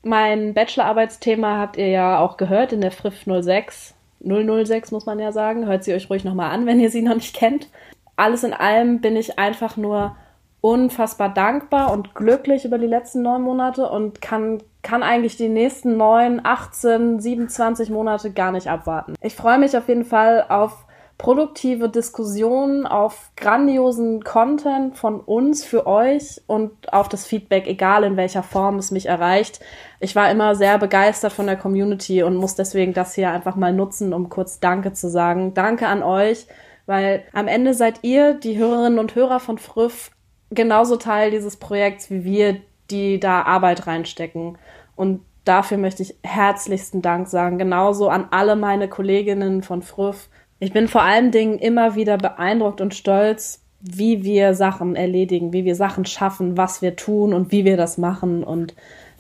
Mein 0.04 0.54
Bachelorarbeitsthema 0.54 1.60
habt 1.60 1.78
ihr 1.78 1.90
ja 1.90 2.20
auch 2.20 2.38
gehört 2.38 2.74
in 2.74 2.82
der 2.82 2.92
Friff 2.92 3.26
06. 3.26 3.94
006 4.22 4.92
muss 4.92 5.06
man 5.06 5.20
ja 5.20 5.32
sagen. 5.32 5.68
Hört 5.68 5.84
sie 5.84 5.94
euch 5.94 6.10
ruhig 6.10 6.24
nochmal 6.24 6.52
an, 6.52 6.66
wenn 6.66 6.80
ihr 6.80 6.90
sie 6.90 7.02
noch 7.02 7.16
nicht 7.16 7.36
kennt. 7.36 7.68
Alles 8.16 8.44
in 8.44 8.54
allem 8.54 9.02
bin 9.02 9.16
ich 9.16 9.38
einfach 9.38 9.76
nur 9.78 10.16
unfassbar 10.64 11.28
dankbar 11.28 11.92
und 11.92 12.16
glücklich 12.16 12.64
über 12.64 12.78
die 12.78 12.88
letzten 12.88 13.22
neun 13.22 13.42
Monate 13.42 13.90
und 13.90 14.22
kann, 14.22 14.64
kann 14.82 15.04
eigentlich 15.04 15.36
die 15.36 15.50
nächsten 15.50 15.98
neun, 15.98 16.40
18, 16.42 17.20
27 17.20 17.90
Monate 17.90 18.32
gar 18.32 18.54
nicht 18.54 18.68
abwarten. 18.68 19.14
Ich 19.20 19.36
freue 19.36 19.60
mich 19.60 19.76
auf 19.76 19.90
jeden 19.90 20.06
Fall 20.06 20.46
auf 20.48 20.86
produktive 21.18 21.90
Diskussionen, 21.90 22.88
auf 22.88 23.32
grandiosen 23.36 24.24
Content 24.24 24.98
von 24.98 25.20
uns 25.20 25.66
für 25.66 25.86
euch 25.86 26.42
und 26.48 26.94
auf 26.94 27.10
das 27.10 27.26
Feedback, 27.26 27.68
egal 27.68 28.06
in 28.06 28.16
welcher 28.16 28.42
Form 28.42 28.78
es 28.78 28.90
mich 28.90 29.08
erreicht. 29.08 29.60
Ich 30.00 30.16
war 30.16 30.32
immer 30.32 30.56
sehr 30.56 30.78
begeistert 30.78 31.34
von 31.34 31.46
der 31.46 31.58
Community 31.58 32.24
und 32.24 32.38
muss 32.38 32.56
deswegen 32.56 32.94
das 32.94 33.16
hier 33.16 33.32
einfach 33.32 33.58
mal 33.58 33.74
nutzen, 33.74 34.14
um 34.14 34.30
kurz 34.30 34.62
Danke 34.62 34.94
zu 34.94 35.10
sagen. 35.10 35.54
Danke 35.54 35.88
an 35.88 36.04
euch, 36.04 36.48
weil 36.86 37.26
am 37.34 37.50
Ende 37.50 37.74
seid 37.74 38.00
ihr, 38.04 38.34
die 38.34 38.58
Hörerinnen 38.58 39.00
und 39.00 39.14
Hörer 39.14 39.42
von 39.42 39.58
Früff, 39.58 40.12
genauso 40.56 40.98
Teil 40.98 41.32
dieses 41.32 41.58
Projekts 41.58 42.10
wie 42.10 42.24
wir, 42.24 42.58
die 42.90 43.20
da 43.20 43.44
Arbeit 43.44 43.88
reinstecken. 43.88 44.58
Und 44.96 45.22
dafür 45.46 45.78
möchte 45.78 46.04
ich 46.04 46.16
herzlichsten 46.24 47.02
Dank 47.02 47.28
sagen. 47.28 47.58
Genauso 47.58 48.10
an 48.10 48.28
alle 48.32 48.56
meine 48.56 48.88
Kolleginnen 48.88 49.64
von 49.64 49.82
Früff. 49.82 50.30
Ich 50.60 50.72
bin 50.72 50.88
vor 50.88 51.02
allen 51.02 51.32
Dingen 51.32 51.60
immer 51.60 51.96
wieder 51.96 52.18
beeindruckt 52.18 52.82
und 52.82 52.94
stolz, 52.94 53.62
wie 53.82 54.24
wir 54.24 54.54
Sachen 54.54 54.96
erledigen, 54.96 55.52
wie 55.52 55.66
wir 55.66 55.76
Sachen 55.76 56.06
schaffen, 56.06 56.56
was 56.56 56.82
wir 56.82 56.96
tun 56.96 57.34
und 57.34 57.52
wie 57.52 57.66
wir 57.66 57.76
das 57.76 57.98
machen. 57.98 58.44
Und 58.44 58.74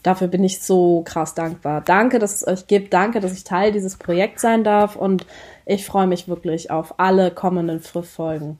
dafür 0.03 0.27
bin 0.27 0.43
ich 0.43 0.61
so 0.61 1.01
krass 1.03 1.35
dankbar. 1.35 1.81
Danke, 1.81 2.19
dass 2.19 2.35
es 2.35 2.47
euch 2.47 2.67
gibt. 2.67 2.93
Danke, 2.93 3.19
dass 3.19 3.33
ich 3.33 3.43
Teil 3.43 3.73
dieses 3.73 3.97
Projekts 3.97 4.41
sein 4.41 4.63
darf. 4.63 4.95
Und 4.95 5.25
ich 5.65 5.85
freue 5.85 6.07
mich 6.07 6.29
wirklich 6.29 6.71
auf 6.71 6.97
alle 6.97 7.29
kommenden 7.31 7.81
Früff-Folgen. 7.81 8.57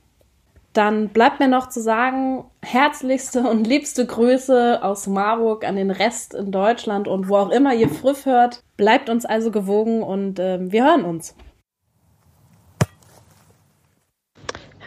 Dann 0.73 1.09
bleibt 1.09 1.39
mir 1.39 1.47
noch 1.47 1.69
zu 1.69 1.81
sagen, 1.81 2.45
herzlichste 2.63 3.41
und 3.41 3.67
liebste 3.67 4.07
Grüße 4.07 4.79
aus 4.81 5.05
Marburg 5.05 5.65
an 5.65 5.75
den 5.75 5.91
Rest 5.91 6.33
in 6.33 6.51
Deutschland 6.51 7.07
und 7.07 7.29
wo 7.29 7.35
auch 7.37 7.51
immer 7.51 7.75
ihr 7.75 7.89
Früff 7.89 8.25
hört. 8.25 8.63
Bleibt 8.75 9.07
uns 9.07 9.23
also 9.23 9.51
gewogen 9.51 10.01
und 10.01 10.39
äh, 10.39 10.59
wir 10.59 10.83
hören 10.85 11.05
uns. 11.05 11.35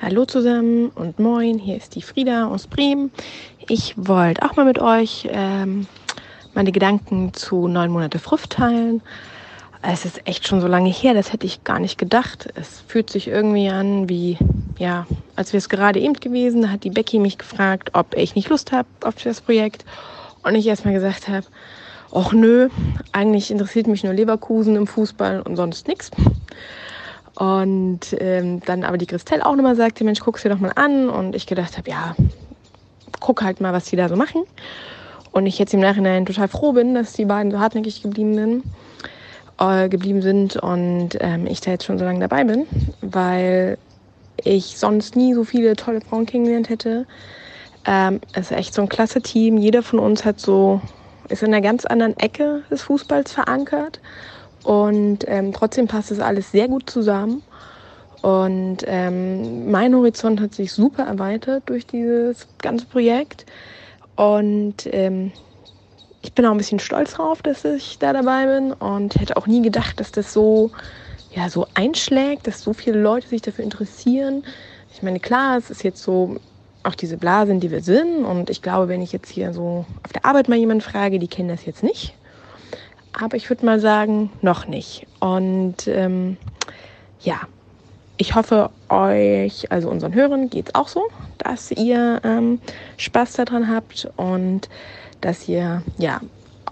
Hallo 0.02 0.24
zusammen 0.24 0.90
und 0.90 1.20
moin, 1.20 1.58
hier 1.58 1.76
ist 1.76 1.94
die 1.94 2.02
Frieda 2.02 2.48
aus 2.48 2.66
Bremen. 2.66 3.12
Ich 3.68 3.94
wollte 3.96 4.42
auch 4.42 4.56
mal 4.56 4.64
mit 4.64 4.80
euch 4.80 5.28
ähm, 5.30 5.86
meine 6.52 6.72
Gedanken 6.72 7.32
zu 7.32 7.68
neun 7.68 7.92
Monate 7.92 8.18
Früff 8.18 8.48
teilen. 8.48 9.02
Es 9.82 10.04
ist 10.04 10.26
echt 10.26 10.48
schon 10.48 10.60
so 10.60 10.66
lange 10.66 10.90
her, 10.90 11.14
das 11.14 11.32
hätte 11.32 11.46
ich 11.46 11.62
gar 11.62 11.78
nicht 11.78 11.96
gedacht. 11.96 12.48
Es 12.56 12.80
fühlt 12.88 13.08
sich 13.08 13.28
irgendwie 13.28 13.68
an 13.68 14.08
wie, 14.08 14.36
ja, 14.78 15.06
als 15.36 15.52
wäre 15.52 15.58
es 15.58 15.68
gerade 15.68 16.00
eben 16.00 16.14
gewesen. 16.14 16.70
Hat 16.70 16.84
die 16.84 16.90
Becky 16.90 17.18
mich 17.18 17.38
gefragt, 17.38 17.90
ob 17.94 18.16
ich 18.16 18.34
nicht 18.34 18.48
Lust 18.48 18.72
habe 18.72 18.88
auf 19.02 19.14
das 19.22 19.40
Projekt. 19.40 19.84
Und 20.42 20.54
ich 20.54 20.66
erstmal 20.66 20.94
gesagt 20.94 21.28
habe, 21.28 21.46
ach 22.12 22.32
nö, 22.32 22.68
eigentlich 23.12 23.50
interessiert 23.50 23.86
mich 23.86 24.04
nur 24.04 24.14
Leverkusen 24.14 24.76
im 24.76 24.86
Fußball 24.86 25.42
und 25.42 25.56
sonst 25.56 25.88
nichts. 25.88 26.10
Und 27.34 28.16
ähm, 28.18 28.60
dann 28.64 28.84
aber 28.84 28.96
die 28.96 29.06
Christelle 29.06 29.44
auch 29.44 29.56
nochmal 29.56 29.76
sagte, 29.76 30.04
Mensch, 30.04 30.20
guck's 30.20 30.42
dir 30.42 30.48
doch 30.48 30.58
mal 30.58 30.72
an. 30.76 31.08
Und 31.08 31.34
ich 31.34 31.46
gedacht 31.46 31.76
habe, 31.76 31.90
ja, 31.90 32.14
guck 33.20 33.42
halt 33.42 33.60
mal, 33.60 33.72
was 33.72 33.86
die 33.86 33.96
da 33.96 34.08
so 34.08 34.16
machen. 34.16 34.44
Und 35.32 35.46
ich 35.46 35.58
jetzt 35.58 35.74
im 35.74 35.80
Nachhinein 35.80 36.24
total 36.24 36.48
froh 36.48 36.72
bin, 36.72 36.94
dass 36.94 37.12
die 37.12 37.26
beiden 37.26 37.50
so 37.50 37.58
hartnäckig 37.58 38.02
geblieben 38.02 38.34
sind 38.34 38.62
äh, 39.58 39.88
geblieben 39.88 40.22
sind 40.22 40.56
und 40.56 41.10
ähm, 41.20 41.46
ich 41.46 41.60
da 41.60 41.70
jetzt 41.70 41.84
schon 41.84 41.98
so 41.98 42.04
lange 42.04 42.20
dabei 42.20 42.44
bin, 42.44 42.66
weil 43.00 43.78
ich 44.44 44.78
sonst 44.78 45.16
nie 45.16 45.34
so 45.34 45.44
viele 45.44 45.76
tolle 45.76 46.00
Frauen 46.00 46.26
kennengelernt 46.26 46.68
hätte. 46.68 47.06
Ähm, 47.84 48.20
es 48.32 48.50
ist 48.50 48.56
echt 48.56 48.74
so 48.74 48.82
ein 48.82 48.88
klasse 48.88 49.22
Team. 49.22 49.58
Jeder 49.58 49.82
von 49.82 49.98
uns 49.98 50.24
hat 50.24 50.40
so, 50.40 50.80
ist 51.28 51.42
in 51.42 51.52
einer 51.54 51.62
ganz 51.62 51.84
anderen 51.84 52.16
Ecke 52.18 52.62
des 52.70 52.82
Fußballs 52.82 53.32
verankert. 53.32 54.00
Und 54.64 55.20
ähm, 55.28 55.52
trotzdem 55.52 55.86
passt 55.86 56.10
es 56.10 56.20
alles 56.20 56.50
sehr 56.50 56.68
gut 56.68 56.90
zusammen. 56.90 57.42
Und 58.22 58.78
ähm, 58.86 59.70
mein 59.70 59.94
Horizont 59.94 60.40
hat 60.40 60.54
sich 60.54 60.72
super 60.72 61.04
erweitert 61.04 61.62
durch 61.66 61.86
dieses 61.86 62.48
ganze 62.58 62.86
Projekt. 62.86 63.46
Und 64.16 64.88
ähm, 64.92 65.30
ich 66.22 66.32
bin 66.32 66.44
auch 66.44 66.50
ein 66.50 66.58
bisschen 66.58 66.80
stolz 66.80 67.14
drauf, 67.14 67.42
dass 67.42 67.64
ich 67.64 67.98
da 68.00 68.12
dabei 68.12 68.46
bin 68.46 68.72
und 68.72 69.14
hätte 69.14 69.36
auch 69.36 69.46
nie 69.46 69.62
gedacht, 69.62 70.00
dass 70.00 70.10
das 70.10 70.32
so, 70.32 70.72
ja, 71.36 71.50
so 71.50 71.66
einschlägt, 71.74 72.46
dass 72.46 72.62
so 72.62 72.72
viele 72.72 73.00
Leute 73.00 73.28
sich 73.28 73.42
dafür 73.42 73.62
interessieren. 73.62 74.42
Ich 74.92 75.02
meine, 75.02 75.20
klar, 75.20 75.58
es 75.58 75.70
ist 75.70 75.84
jetzt 75.84 76.02
so 76.02 76.36
auch 76.82 76.94
diese 76.94 77.18
Blase, 77.18 77.52
in 77.52 77.60
die 77.60 77.70
wir 77.70 77.82
sind. 77.82 78.24
Und 78.24 78.48
ich 78.48 78.62
glaube, 78.62 78.88
wenn 78.88 79.02
ich 79.02 79.12
jetzt 79.12 79.28
hier 79.28 79.52
so 79.52 79.84
auf 80.02 80.12
der 80.12 80.24
Arbeit 80.24 80.48
mal 80.48 80.56
jemanden 80.56 80.80
frage, 80.80 81.18
die 81.18 81.28
kennen 81.28 81.50
das 81.50 81.66
jetzt 81.66 81.82
nicht. 81.82 82.14
Aber 83.12 83.36
ich 83.36 83.50
würde 83.50 83.66
mal 83.66 83.80
sagen, 83.80 84.30
noch 84.40 84.66
nicht. 84.66 85.06
Und 85.20 85.86
ähm, 85.88 86.38
ja, 87.20 87.40
ich 88.16 88.34
hoffe, 88.34 88.70
euch, 88.88 89.70
also 89.70 89.90
unseren 89.90 90.14
Hörern, 90.14 90.48
geht 90.48 90.68
es 90.68 90.74
auch 90.74 90.88
so, 90.88 91.02
dass 91.38 91.70
ihr 91.70 92.20
ähm, 92.24 92.60
Spaß 92.96 93.34
daran 93.34 93.68
habt 93.68 94.08
und 94.16 94.70
dass 95.20 95.48
ihr 95.48 95.82
ja 95.98 96.20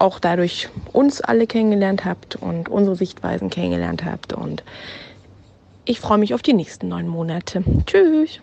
auch 0.00 0.18
dadurch 0.18 0.68
uns 0.92 1.20
alle 1.20 1.46
kennengelernt 1.46 2.04
habt 2.04 2.36
und 2.36 2.68
unsere 2.68 2.96
Sichtweisen 2.96 3.50
kennengelernt 3.50 4.04
habt. 4.04 4.32
Und 4.32 4.64
ich 5.84 6.00
freue 6.00 6.18
mich 6.18 6.34
auf 6.34 6.42
die 6.42 6.54
nächsten 6.54 6.88
neun 6.88 7.08
Monate. 7.08 7.62
Tschüss. 7.86 8.40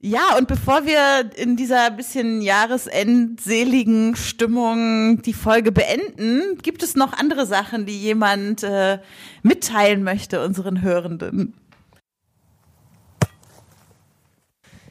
Ja, 0.00 0.36
und 0.38 0.46
bevor 0.46 0.86
wir 0.86 1.30
in 1.34 1.56
dieser 1.56 1.90
bisschen 1.90 2.40
jahresendseligen 2.40 4.14
Stimmung 4.14 5.22
die 5.22 5.32
Folge 5.32 5.72
beenden, 5.72 6.56
gibt 6.62 6.84
es 6.84 6.94
noch 6.94 7.12
andere 7.14 7.46
Sachen, 7.46 7.84
die 7.84 7.98
jemand 7.98 8.62
äh, 8.62 9.00
mitteilen 9.42 10.04
möchte 10.04 10.44
unseren 10.44 10.82
Hörenden. 10.82 11.52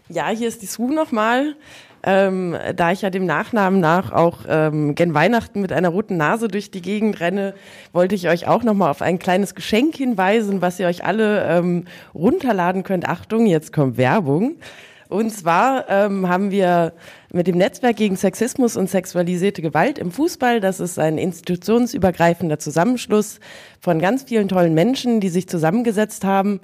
Ja, 0.10 0.28
hier 0.30 0.50
ist 0.50 0.62
die 0.62 0.68
Sue 0.68 0.94
nochmal. 0.94 1.56
Ähm, 2.04 2.56
da 2.76 2.92
ich 2.92 3.02
ja 3.02 3.10
dem 3.10 3.26
Nachnamen 3.26 3.80
nach 3.80 4.12
auch 4.12 4.40
ähm, 4.48 4.96
gen 4.96 5.14
Weihnachten 5.14 5.62
mit 5.62 5.74
einer 5.74 5.90
roten 5.90 6.16
Nase 6.18 6.48
durch 6.48 6.72
die 6.72 6.82
Gegend 6.82 7.20
renne, 7.20 7.54
wollte 7.92 8.16
ich 8.16 8.30
euch 8.30 8.48
auch 8.48 8.64
nochmal 8.64 8.92
auf 8.92 9.02
ein 9.02 9.20
kleines 9.20 9.56
Geschenk 9.56 9.96
hinweisen, 9.96 10.62
was 10.62 10.80
ihr 10.80 10.88
euch 10.88 11.04
alle 11.04 11.44
ähm, 11.46 11.86
runterladen 12.14 12.84
könnt. 12.84 13.08
Achtung, 13.10 13.48
jetzt 13.48 13.74
kommt 13.74 13.98
Werbung. 13.98 14.56
Und 15.10 15.32
zwar 15.32 15.90
ähm, 15.90 16.28
haben 16.28 16.52
wir 16.52 16.94
mit 17.32 17.48
dem 17.48 17.58
Netzwerk 17.58 17.96
gegen 17.96 18.18
Sexismus 18.18 18.76
und 18.76 18.90
sexualisierte 18.90 19.62
Gewalt 19.62 19.98
im 19.98 20.12
Fußball, 20.12 20.60
das 20.60 20.80
ist 20.80 21.00
ein 21.00 21.18
institutionsübergreifender 21.18 22.60
Zusammenschluss 22.60 23.40
von 23.80 24.00
ganz 24.00 24.24
vielen 24.24 24.50
tollen 24.50 24.74
Menschen, 24.74 25.22
die 25.22 25.30
sich 25.30 25.48
zusammengesetzt 25.48 26.26
haben, 26.26 26.60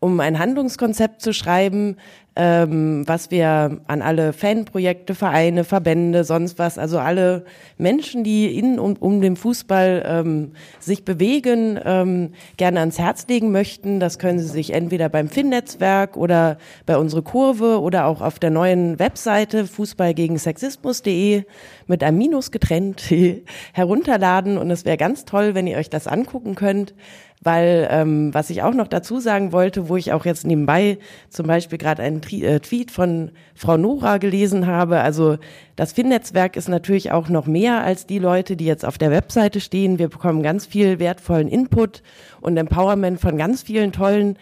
um 0.00 0.20
ein 0.20 0.38
Handlungskonzept 0.38 1.22
zu 1.22 1.32
schreiben, 1.32 1.96
ähm, 2.40 3.02
was 3.06 3.32
wir 3.32 3.80
an 3.88 4.00
alle 4.00 4.32
Fanprojekte, 4.32 5.16
Vereine, 5.16 5.64
Verbände, 5.64 6.22
sonst 6.22 6.56
was, 6.60 6.78
also 6.78 7.00
alle 7.00 7.44
Menschen, 7.78 8.22
die 8.22 8.56
in 8.56 8.78
und 8.78 9.02
um 9.02 9.20
den 9.20 9.34
Fußball 9.34 10.04
ähm, 10.06 10.52
sich 10.78 11.04
bewegen, 11.04 11.80
ähm, 11.84 12.30
gerne 12.56 12.78
ans 12.78 13.00
Herz 13.00 13.26
legen 13.28 13.50
möchten. 13.50 13.98
Das 13.98 14.20
können 14.20 14.38
Sie 14.38 14.46
sich 14.46 14.72
entweder 14.72 15.08
beim 15.08 15.28
FIN-Netzwerk 15.28 16.16
oder 16.16 16.58
bei 16.86 16.96
unserer 16.96 17.22
Kurve 17.22 17.80
oder 17.80 18.06
auch 18.06 18.20
auf 18.20 18.38
der 18.38 18.50
neuen 18.50 19.00
Webseite 19.00 19.66
fußballgegensexismus.de 19.66 21.42
mit 21.88 22.04
einem 22.04 22.18
Minus 22.18 22.52
getrennt 22.52 23.02
herunterladen. 23.72 24.58
Und 24.58 24.70
es 24.70 24.84
wäre 24.84 24.96
ganz 24.96 25.24
toll, 25.24 25.56
wenn 25.56 25.66
ihr 25.66 25.76
euch 25.76 25.90
das 25.90 26.06
angucken 26.06 26.54
könnt. 26.54 26.94
Weil 27.42 27.88
ähm, 27.90 28.34
was 28.34 28.50
ich 28.50 28.62
auch 28.62 28.74
noch 28.74 28.88
dazu 28.88 29.20
sagen 29.20 29.52
wollte, 29.52 29.88
wo 29.88 29.96
ich 29.96 30.12
auch 30.12 30.24
jetzt 30.24 30.46
nebenbei 30.46 30.98
zum 31.28 31.46
Beispiel 31.46 31.78
gerade 31.78 32.02
einen 32.02 32.20
Tri 32.20 32.44
äh, 32.44 32.60
Tweet 32.60 32.90
von 32.90 33.30
Frau 33.54 33.76
Nora 33.76 34.18
gelesen 34.18 34.66
habe, 34.66 35.00
also 35.00 35.38
das 35.76 35.92
FIN-Netzwerk 35.92 36.56
ist 36.56 36.68
natürlich 36.68 37.12
auch 37.12 37.28
noch 37.28 37.46
mehr 37.46 37.82
als 37.84 38.06
die 38.06 38.18
Leute, 38.18 38.56
die 38.56 38.64
jetzt 38.66 38.84
auf 38.84 38.98
der 38.98 39.10
Webseite 39.10 39.60
stehen. 39.60 39.98
Wir 40.00 40.08
bekommen 40.08 40.42
ganz 40.42 40.66
viel 40.66 40.98
wertvollen 40.98 41.48
Input 41.48 42.02
und 42.40 42.56
Empowerment 42.56 43.20
von 43.20 43.36
ganz 43.36 43.62
vielen 43.62 43.92
tollen 43.92 44.36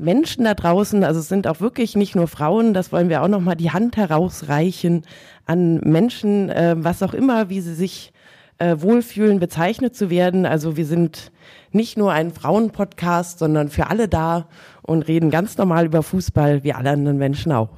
Menschen 0.00 0.44
da 0.44 0.54
draußen, 0.54 1.04
also 1.04 1.20
es 1.20 1.28
sind 1.28 1.46
auch 1.46 1.60
wirklich 1.60 1.94
nicht 1.94 2.16
nur 2.16 2.26
Frauen, 2.26 2.72
das 2.72 2.90
wollen 2.90 3.10
wir 3.10 3.22
auch 3.22 3.28
nochmal 3.28 3.56
die 3.56 3.70
Hand 3.70 3.98
herausreichen 3.98 5.02
an 5.44 5.76
Menschen, 5.80 6.48
äh, 6.48 6.74
was 6.78 7.02
auch 7.02 7.12
immer, 7.12 7.50
wie 7.50 7.60
sie 7.60 7.74
sich 7.74 8.12
äh, 8.60 8.80
wohlfühlen, 8.80 9.40
bezeichnet 9.40 9.96
zu 9.96 10.10
werden. 10.10 10.46
Also 10.46 10.76
wir 10.76 10.86
sind 10.86 11.32
nicht 11.72 11.96
nur 11.96 12.12
ein 12.12 12.30
Frauenpodcast, 12.30 13.38
sondern 13.38 13.68
für 13.68 13.88
alle 13.88 14.06
da 14.06 14.46
und 14.82 15.02
reden 15.08 15.30
ganz 15.30 15.56
normal 15.58 15.86
über 15.86 16.02
Fußball, 16.02 16.62
wie 16.62 16.72
alle 16.72 16.90
anderen 16.90 17.18
Menschen 17.18 17.52
auch. 17.52 17.70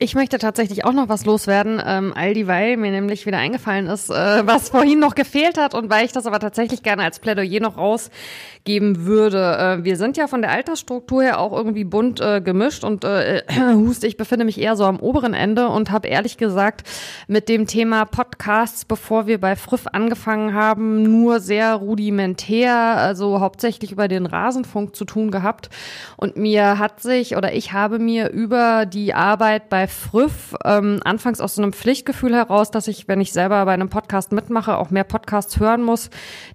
Ich 0.00 0.14
möchte 0.14 0.38
tatsächlich 0.38 0.84
auch 0.84 0.92
noch 0.92 1.08
was 1.08 1.24
loswerden, 1.24 1.82
ähm, 1.84 2.12
all 2.14 2.32
dieweil 2.32 2.76
mir 2.76 2.92
nämlich 2.92 3.26
wieder 3.26 3.38
eingefallen 3.38 3.88
ist, 3.88 4.10
äh, 4.10 4.46
was 4.46 4.68
vorhin 4.68 5.00
noch 5.00 5.16
gefehlt 5.16 5.58
hat 5.58 5.74
und 5.74 5.90
weil 5.90 6.04
ich 6.04 6.12
das 6.12 6.24
aber 6.24 6.38
tatsächlich 6.38 6.84
gerne 6.84 7.02
als 7.02 7.18
Plädoyer 7.18 7.58
noch 7.58 7.76
rausgeben 7.76 9.06
würde. 9.06 9.80
Äh, 9.80 9.84
wir 9.84 9.96
sind 9.96 10.16
ja 10.16 10.28
von 10.28 10.40
der 10.40 10.52
Altersstruktur 10.52 11.24
her 11.24 11.40
auch 11.40 11.52
irgendwie 11.52 11.82
bunt 11.82 12.20
äh, 12.20 12.40
gemischt 12.40 12.84
und 12.84 13.02
äh, 13.02 13.42
Hust, 13.74 14.04
ich 14.04 14.16
befinde 14.16 14.44
mich 14.44 14.60
eher 14.60 14.76
so 14.76 14.84
am 14.84 15.00
oberen 15.00 15.34
Ende 15.34 15.66
und 15.66 15.90
habe 15.90 16.06
ehrlich 16.06 16.36
gesagt 16.36 16.88
mit 17.26 17.48
dem 17.48 17.66
Thema 17.66 18.04
Podcasts, 18.04 18.84
bevor 18.84 19.26
wir 19.26 19.40
bei 19.40 19.56
Früff 19.56 19.88
angefangen 19.92 20.54
haben, 20.54 21.02
nur 21.02 21.40
sehr 21.40 21.74
rudimentär, 21.74 22.72
also 22.72 23.40
hauptsächlich 23.40 23.90
über 23.90 24.06
den 24.06 24.26
Rasenfunk 24.26 24.94
zu 24.94 25.04
tun 25.04 25.32
gehabt. 25.32 25.70
Und 26.16 26.36
mir 26.36 26.78
hat 26.78 27.02
sich 27.02 27.34
oder 27.34 27.52
ich 27.52 27.72
habe 27.72 27.98
mir 27.98 28.30
über 28.30 28.86
die 28.86 29.12
Arbeit 29.12 29.68
bei 29.68 29.87
Früff 29.88 30.54
ähm, 30.64 31.00
anfangs 31.04 31.40
aus 31.40 31.54
so 31.54 31.62
einem 31.62 31.72
Pflichtgefühl 31.72 32.34
heraus, 32.34 32.70
dass 32.70 32.88
ich, 32.88 33.08
wenn 33.08 33.20
ich 33.20 33.32
selber 33.32 33.64
bei 33.64 33.72
einem 33.72 33.88
Podcast 33.88 34.32
mitmache, 34.32 34.76
auch 34.76 34.90
mehr 34.90 35.04
Podcasts 35.04 35.58
hören 35.58 35.82
muss, 35.82 36.10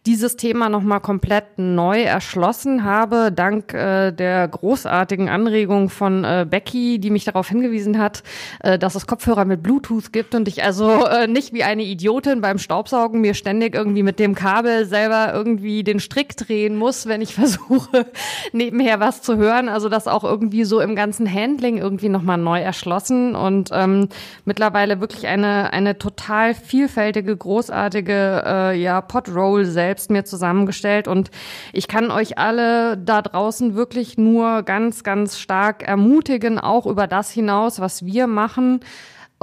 dieses 0.05 0.37
Thema 0.37 0.69
nochmal 0.69 0.99
komplett 0.99 1.57
neu 1.57 2.01
erschlossen 2.01 2.83
habe, 2.83 3.31
dank 3.31 3.73
äh, 3.73 4.11
der 4.11 4.47
großartigen 4.47 5.29
Anregung 5.29 5.89
von 5.89 6.23
äh, 6.23 6.45
Becky, 6.49 6.99
die 6.99 7.09
mich 7.09 7.25
darauf 7.25 7.49
hingewiesen 7.49 7.99
hat, 7.99 8.23
äh, 8.61 8.77
dass 8.79 8.95
es 8.95 9.07
Kopfhörer 9.07 9.45
mit 9.45 9.63
Bluetooth 9.63 10.13
gibt 10.13 10.35
und 10.35 10.47
ich 10.47 10.63
also 10.63 11.05
äh, 11.05 11.27
nicht 11.27 11.53
wie 11.53 11.63
eine 11.63 11.83
Idiotin 11.83 12.41
beim 12.41 12.57
Staubsaugen 12.57 13.21
mir 13.21 13.33
ständig 13.33 13.75
irgendwie 13.75 14.03
mit 14.03 14.19
dem 14.19 14.35
Kabel 14.35 14.85
selber 14.85 15.31
irgendwie 15.33 15.83
den 15.83 15.99
Strick 15.99 16.37
drehen 16.37 16.77
muss, 16.77 17.05
wenn 17.05 17.21
ich 17.21 17.35
versuche, 17.35 18.05
nebenher 18.51 18.99
was 18.99 19.21
zu 19.21 19.37
hören. 19.37 19.69
Also 19.69 19.89
das 19.89 20.07
auch 20.07 20.23
irgendwie 20.23 20.63
so 20.63 20.79
im 20.79 20.95
ganzen 20.95 21.31
Handling 21.31 21.77
irgendwie 21.77 22.09
nochmal 22.09 22.37
neu 22.37 22.59
erschlossen 22.59 23.22
und 23.35 23.69
ähm, 23.71 24.09
mittlerweile 24.45 24.99
wirklich 24.99 25.27
eine, 25.27 25.71
eine 25.73 25.97
total 25.97 26.53
vielfältige, 26.53 27.35
großartige 27.35 28.43
äh, 28.45 28.81
ja, 28.81 29.01
Podroll 29.01 29.65
selbst 29.65 30.11
mir 30.11 30.25
zusammengestellt. 30.25 31.07
Und 31.07 31.31
ich 31.71 31.87
kann 31.87 32.11
euch 32.11 32.37
alle 32.37 32.97
da 32.97 33.21
draußen 33.21 33.75
wirklich 33.75 34.17
nur 34.17 34.63
ganz, 34.63 35.03
ganz 35.03 35.39
stark 35.39 35.83
ermutigen, 35.87 36.59
auch 36.59 36.85
über 36.85 37.07
das 37.07 37.31
hinaus, 37.31 37.79
was 37.79 38.05
wir 38.05 38.27
machen, 38.27 38.81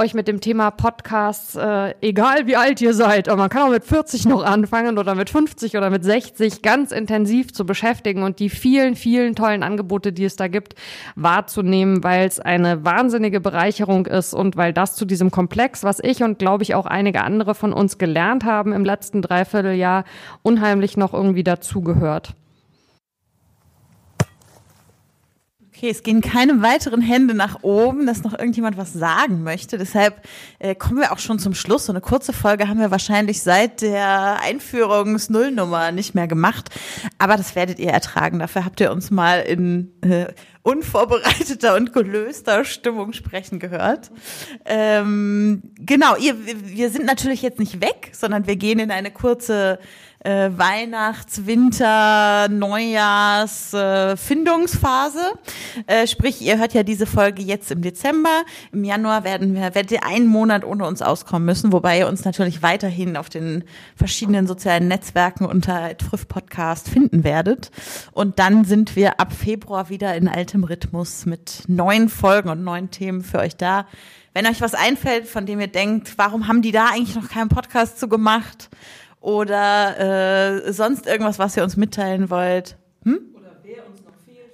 euch 0.01 0.15
mit 0.15 0.29
dem 0.29 0.41
Thema 0.41 0.71
Podcasts, 0.71 1.57
äh, 1.57 1.95
egal 2.01 2.47
wie 2.47 2.57
alt 2.57 2.81
ihr 2.81 2.95
seid, 2.95 3.29
aber 3.29 3.43
man 3.43 3.51
kann 3.51 3.65
auch 3.65 3.71
mit 3.71 3.85
40 3.85 4.25
noch 4.25 4.43
anfangen 4.43 4.97
oder 4.97 5.15
mit 5.15 5.29
50 5.29 5.77
oder 5.77 5.91
mit 5.91 6.03
60 6.03 6.63
ganz 6.63 6.91
intensiv 6.91 7.53
zu 7.53 7.67
beschäftigen 7.67 8.23
und 8.23 8.39
die 8.39 8.49
vielen, 8.49 8.97
vielen 8.97 9.35
tollen 9.35 9.63
Angebote, 9.63 10.15
die 10.15 10.25
es 10.25 10.37
da 10.37 10.49
gibt, 10.49 10.75
wahrzunehmen, 11.17 12.03
weil 12.03 12.27
es 12.27 12.41
eine 12.41 12.83
wahnsinnige 12.83 13.41
Bereicherung 13.41 14.07
ist 14.07 14.33
und 14.33 14.57
weil 14.57 14.73
das 14.73 14.95
zu 14.95 15.05
diesem 15.05 15.31
Komplex, 15.31 15.85
was 15.85 16.01
ich 16.03 16.23
und 16.23 16.39
glaube 16.39 16.63
ich 16.63 16.75
auch 16.75 16.87
einige 16.87 17.23
andere 17.23 17.55
von 17.55 17.75
uns 17.75 17.99
gelernt 17.99 18.47
haben 18.47 18.73
im 18.73 18.87
letzten 18.87 19.21
Dreivierteljahr, 19.21 20.05
unheimlich 20.43 20.97
noch 20.97 21.13
irgendwie 21.13 21.45
dazugehört. 21.45 22.35
Okay, 25.81 25.89
es 25.89 26.03
gehen 26.03 26.21
keine 26.21 26.61
weiteren 26.61 27.01
Hände 27.01 27.33
nach 27.33 27.63
oben, 27.63 28.05
dass 28.05 28.23
noch 28.23 28.39
irgendjemand 28.39 28.77
was 28.77 28.93
sagen 28.93 29.43
möchte. 29.43 29.79
Deshalb 29.79 30.21
äh, 30.59 30.75
kommen 30.75 31.01
wir 31.01 31.11
auch 31.11 31.19
schon 31.19 31.39
zum 31.39 31.55
Schluss. 31.55 31.87
So 31.87 31.93
eine 31.93 32.03
kurze 32.03 32.35
Folge 32.35 32.69
haben 32.69 32.81
wir 32.81 32.91
wahrscheinlich 32.91 33.41
seit 33.41 33.81
der 33.81 34.43
Einführungsnullnummer 34.43 35.91
nicht 35.91 36.15
mehr 36.15 36.29
gemacht. 36.29 36.69
Aber 37.17 37.39
das 37.39 37.57
werdet 37.57 37.79
ihr 37.79 37.89
ertragen. 37.89 38.41
Dafür 38.41 38.67
habt 38.67 38.79
ihr 38.81 38.93
uns 38.93 39.11
mal 39.11 39.41
in 39.41 39.91
äh, 40.03 40.27
unvorbereiteter 40.61 41.75
und 41.77 41.95
gelöster 41.95 42.67
Stimmung 42.67 43.15
sprechen 43.15 43.59
gehört. 43.59 44.11
Ähm, 44.67 45.63
genau, 45.77 46.15
ihr, 46.17 46.35
wir 46.63 46.91
sind 46.91 47.07
natürlich 47.07 47.41
jetzt 47.41 47.59
nicht 47.59 47.81
weg, 47.81 48.11
sondern 48.13 48.47
wir 48.47 48.57
gehen 48.57 48.81
in 48.81 48.91
eine 48.91 49.11
kurze 49.11 49.79
äh, 50.21 50.51
Weihnachts-, 50.57 51.47
Winter-, 51.47 52.49
Neujahrs-, 52.51 53.75
äh, 53.75 54.17
Findungsphase. 54.17 55.33
Äh, 55.87 56.07
sprich, 56.07 56.43
ihr 56.43 56.59
hört 56.59 56.75
ja 56.75 56.83
diese 56.83 57.07
Folge 57.07 57.43
jetzt 57.43 57.71
im 57.71 57.83
Dezember. 57.83 58.43
Im 58.73 58.85
Januar 58.85 59.25
werden 59.25 59.55
wir, 59.55 59.75
werdet 59.75 59.93
ihr 59.93 60.05
einen 60.05 60.27
Monat 60.27 60.65
ohne 60.65 60.87
uns 60.87 61.03
auskommen 61.03 61.47
müssen, 61.47 61.73
wobei 61.73 61.99
ihr 61.99 62.09
uns 62.09 62.25
natürlich 62.25 62.63
weiterhin 62.63 63.17
auf 63.17 63.29
den 63.29 63.65
verschiedenen 63.97 64.47
sozialen 64.47 64.89
Netzwerken 64.89 65.47
unter 65.47 65.91
Friff 66.09 66.29
Podcast 66.29 66.89
finden 66.89 67.25
werdet. 67.25 67.71
Und 68.13 68.39
dann 68.39 68.65
sind 68.65 68.97
wir 68.97 69.21
ab 69.21 69.33
Februar 69.33 69.89
wieder 69.89 70.15
in 70.17 70.29
altem 70.29 70.65
Rhythmus 70.65 71.27
mit 71.27 71.65
neuen 71.67 72.09
Folgen 72.09 72.51
und 72.51 72.63
neuen 72.63 72.91
Themen 72.91 73.23
für 73.23 73.39
euch 73.39 73.57
da. 73.57 73.87
Wenn 74.33 74.47
euch 74.47 74.61
was 74.61 74.75
einfällt, 74.75 75.27
von 75.27 75.45
dem 75.45 75.61
ihr 75.61 75.67
denkt, 75.67 76.17
warum 76.17 76.47
haben 76.47 76.63
die 76.63 76.73
da 76.73 76.91
eigentlich 76.93 77.17
noch 77.17 77.29
keinen 77.29 77.49
Podcast 77.49 77.99
zu 77.99 78.09
gemacht? 78.09 78.69
Oder 79.21 80.65
äh, 80.67 80.73
sonst 80.73 81.07
irgendwas, 81.07 81.39
was 81.39 81.57
ihr 81.57 81.63
uns 81.63 81.77
mitteilen 81.77 82.31
wollt. 82.31 82.77
Hm? 83.05 83.31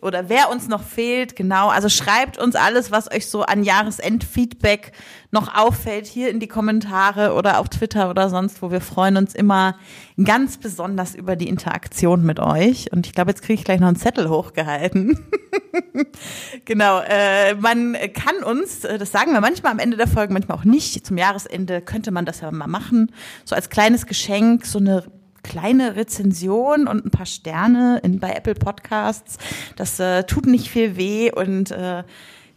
oder 0.06 0.28
wer 0.28 0.50
uns 0.50 0.68
noch 0.68 0.82
fehlt, 0.82 1.36
genau. 1.36 1.68
Also 1.68 1.88
schreibt 1.88 2.38
uns 2.38 2.54
alles, 2.54 2.90
was 2.92 3.10
euch 3.10 3.26
so 3.26 3.42
an 3.42 3.64
Jahresendfeedback 3.64 4.92
noch 5.32 5.54
auffällt, 5.54 6.06
hier 6.06 6.30
in 6.30 6.38
die 6.38 6.46
Kommentare 6.46 7.34
oder 7.34 7.58
auf 7.58 7.68
Twitter 7.68 8.08
oder 8.08 8.30
sonst 8.30 8.62
wo. 8.62 8.70
Wir 8.70 8.80
freuen 8.80 9.16
uns 9.16 9.34
immer 9.34 9.74
ganz 10.22 10.58
besonders 10.58 11.14
über 11.14 11.34
die 11.34 11.48
Interaktion 11.48 12.22
mit 12.22 12.38
euch. 12.38 12.92
Und 12.92 13.06
ich 13.06 13.14
glaube, 13.14 13.30
jetzt 13.30 13.42
kriege 13.42 13.58
ich 13.58 13.64
gleich 13.64 13.80
noch 13.80 13.88
einen 13.88 13.96
Zettel 13.96 14.28
hochgehalten. 14.30 15.18
genau, 16.64 17.00
äh, 17.00 17.54
man 17.54 17.96
kann 18.14 18.42
uns, 18.42 18.84
äh, 18.84 18.98
das 18.98 19.12
sagen 19.12 19.32
wir 19.32 19.40
manchmal 19.40 19.72
am 19.72 19.78
Ende 19.78 19.96
der 19.96 20.08
Folge, 20.08 20.32
manchmal 20.32 20.58
auch 20.58 20.64
nicht, 20.64 21.06
zum 21.06 21.18
Jahresende 21.18 21.80
könnte 21.80 22.10
man 22.10 22.24
das 22.24 22.40
ja 22.40 22.50
mal 22.50 22.66
machen, 22.66 23.12
so 23.44 23.54
als 23.54 23.70
kleines 23.70 24.06
Geschenk, 24.06 24.66
so 24.66 24.78
eine 24.78 25.04
kleine 25.42 25.96
Rezension 25.96 26.88
und 26.88 27.06
ein 27.06 27.10
paar 27.10 27.26
Sterne 27.26 28.00
in, 28.02 28.18
bei 28.18 28.32
Apple 28.32 28.54
Podcasts. 28.54 29.38
Das 29.76 30.00
äh, 30.00 30.24
tut 30.24 30.46
nicht 30.46 30.70
viel 30.70 30.96
weh 30.96 31.30
und 31.30 31.70
äh, 31.70 32.02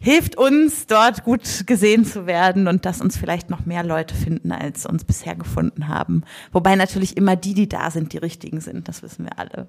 hilft 0.00 0.36
uns, 0.36 0.86
dort 0.86 1.24
gut 1.24 1.66
gesehen 1.66 2.04
zu 2.04 2.26
werden 2.26 2.66
und 2.66 2.86
dass 2.86 3.00
uns 3.00 3.16
vielleicht 3.16 3.50
noch 3.50 3.66
mehr 3.66 3.84
Leute 3.84 4.14
finden, 4.14 4.50
als 4.50 4.86
uns 4.86 5.04
bisher 5.04 5.36
gefunden 5.36 5.88
haben. 5.88 6.24
Wobei 6.52 6.74
natürlich 6.74 7.16
immer 7.16 7.36
die, 7.36 7.54
die 7.54 7.68
da 7.68 7.90
sind, 7.90 8.12
die 8.12 8.18
richtigen 8.18 8.60
sind. 8.60 8.88
Das 8.88 9.02
wissen 9.02 9.26
wir 9.26 9.38
alle. 9.38 9.68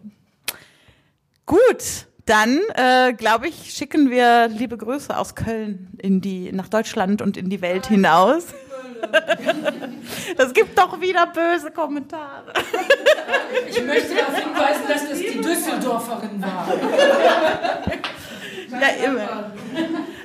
Gut, 1.45 2.07
dann 2.25 2.59
äh, 2.75 3.13
glaube 3.13 3.47
ich, 3.47 3.73
schicken 3.73 4.09
wir 4.09 4.47
liebe 4.47 4.77
Grüße 4.77 5.15
aus 5.15 5.35
Köln 5.35 5.89
in 5.97 6.21
die 6.21 6.51
nach 6.51 6.67
Deutschland 6.67 7.21
und 7.21 7.37
in 7.37 7.49
die 7.49 7.61
Welt 7.61 7.87
hinaus. 7.87 8.45
Das 10.37 10.53
gibt 10.53 10.77
doch 10.77 11.01
wieder 11.01 11.25
böse 11.27 11.71
Kommentare. 11.71 12.53
Ich 13.67 13.83
möchte 13.83 14.15
darauf 14.15 14.35
hinweisen, 14.35 14.81
dass 14.87 15.09
das 15.09 15.17
die 15.17 15.41
Düsseldorferin 15.41 16.41
war. 16.41 16.67
Ja, 18.69 19.05
immer. 19.05 19.51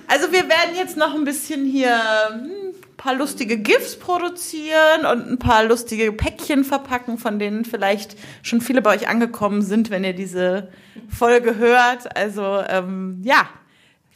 Also 0.07 0.31
wir 0.31 0.49
werden 0.49 0.77
jetzt 0.77 0.97
noch 0.97 1.15
ein 1.15 1.25
bisschen 1.25 1.65
hier 1.65 1.99
ein 2.31 2.56
paar 2.97 3.15
lustige 3.15 3.59
GIFs 3.59 3.99
produzieren 3.99 5.07
und 5.11 5.29
ein 5.29 5.39
paar 5.39 5.65
lustige 5.65 6.13
Päckchen 6.13 6.65
verpacken, 6.65 7.19
von 7.19 7.39
denen 7.39 7.65
vielleicht 7.65 8.17
schon 8.43 8.61
viele 8.61 8.83
bei 8.83 8.95
euch 8.95 9.09
angekommen 9.09 9.63
sind, 9.63 9.91
wenn 9.91 10.05
ihr 10.05 10.15
diese 10.15 10.69
Folge 11.09 11.57
hört. 11.57 12.17
Also 12.17 12.63
ähm, 12.69 13.21
ja, 13.23 13.49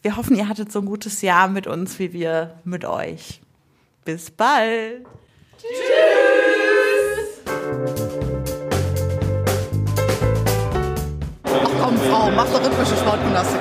wir 0.02 0.16
hoffen, 0.16 0.36
ihr 0.36 0.48
hattet 0.48 0.72
so 0.72 0.80
ein 0.80 0.86
gutes 0.86 1.22
Jahr 1.22 1.48
mit 1.48 1.66
uns 1.66 1.98
wie 1.98 2.12
wir 2.12 2.54
mit 2.64 2.84
euch. 2.84 3.40
Bis 4.04 4.30
bald. 4.30 5.04
Tschüss. 5.58 5.70
Ach 11.44 11.70
komm, 11.82 11.98
Frau, 11.98 12.30
mach 12.30 12.46
doch 12.46 12.64
rhythmische 12.64 12.96
Sportgymnastik. 12.96 13.60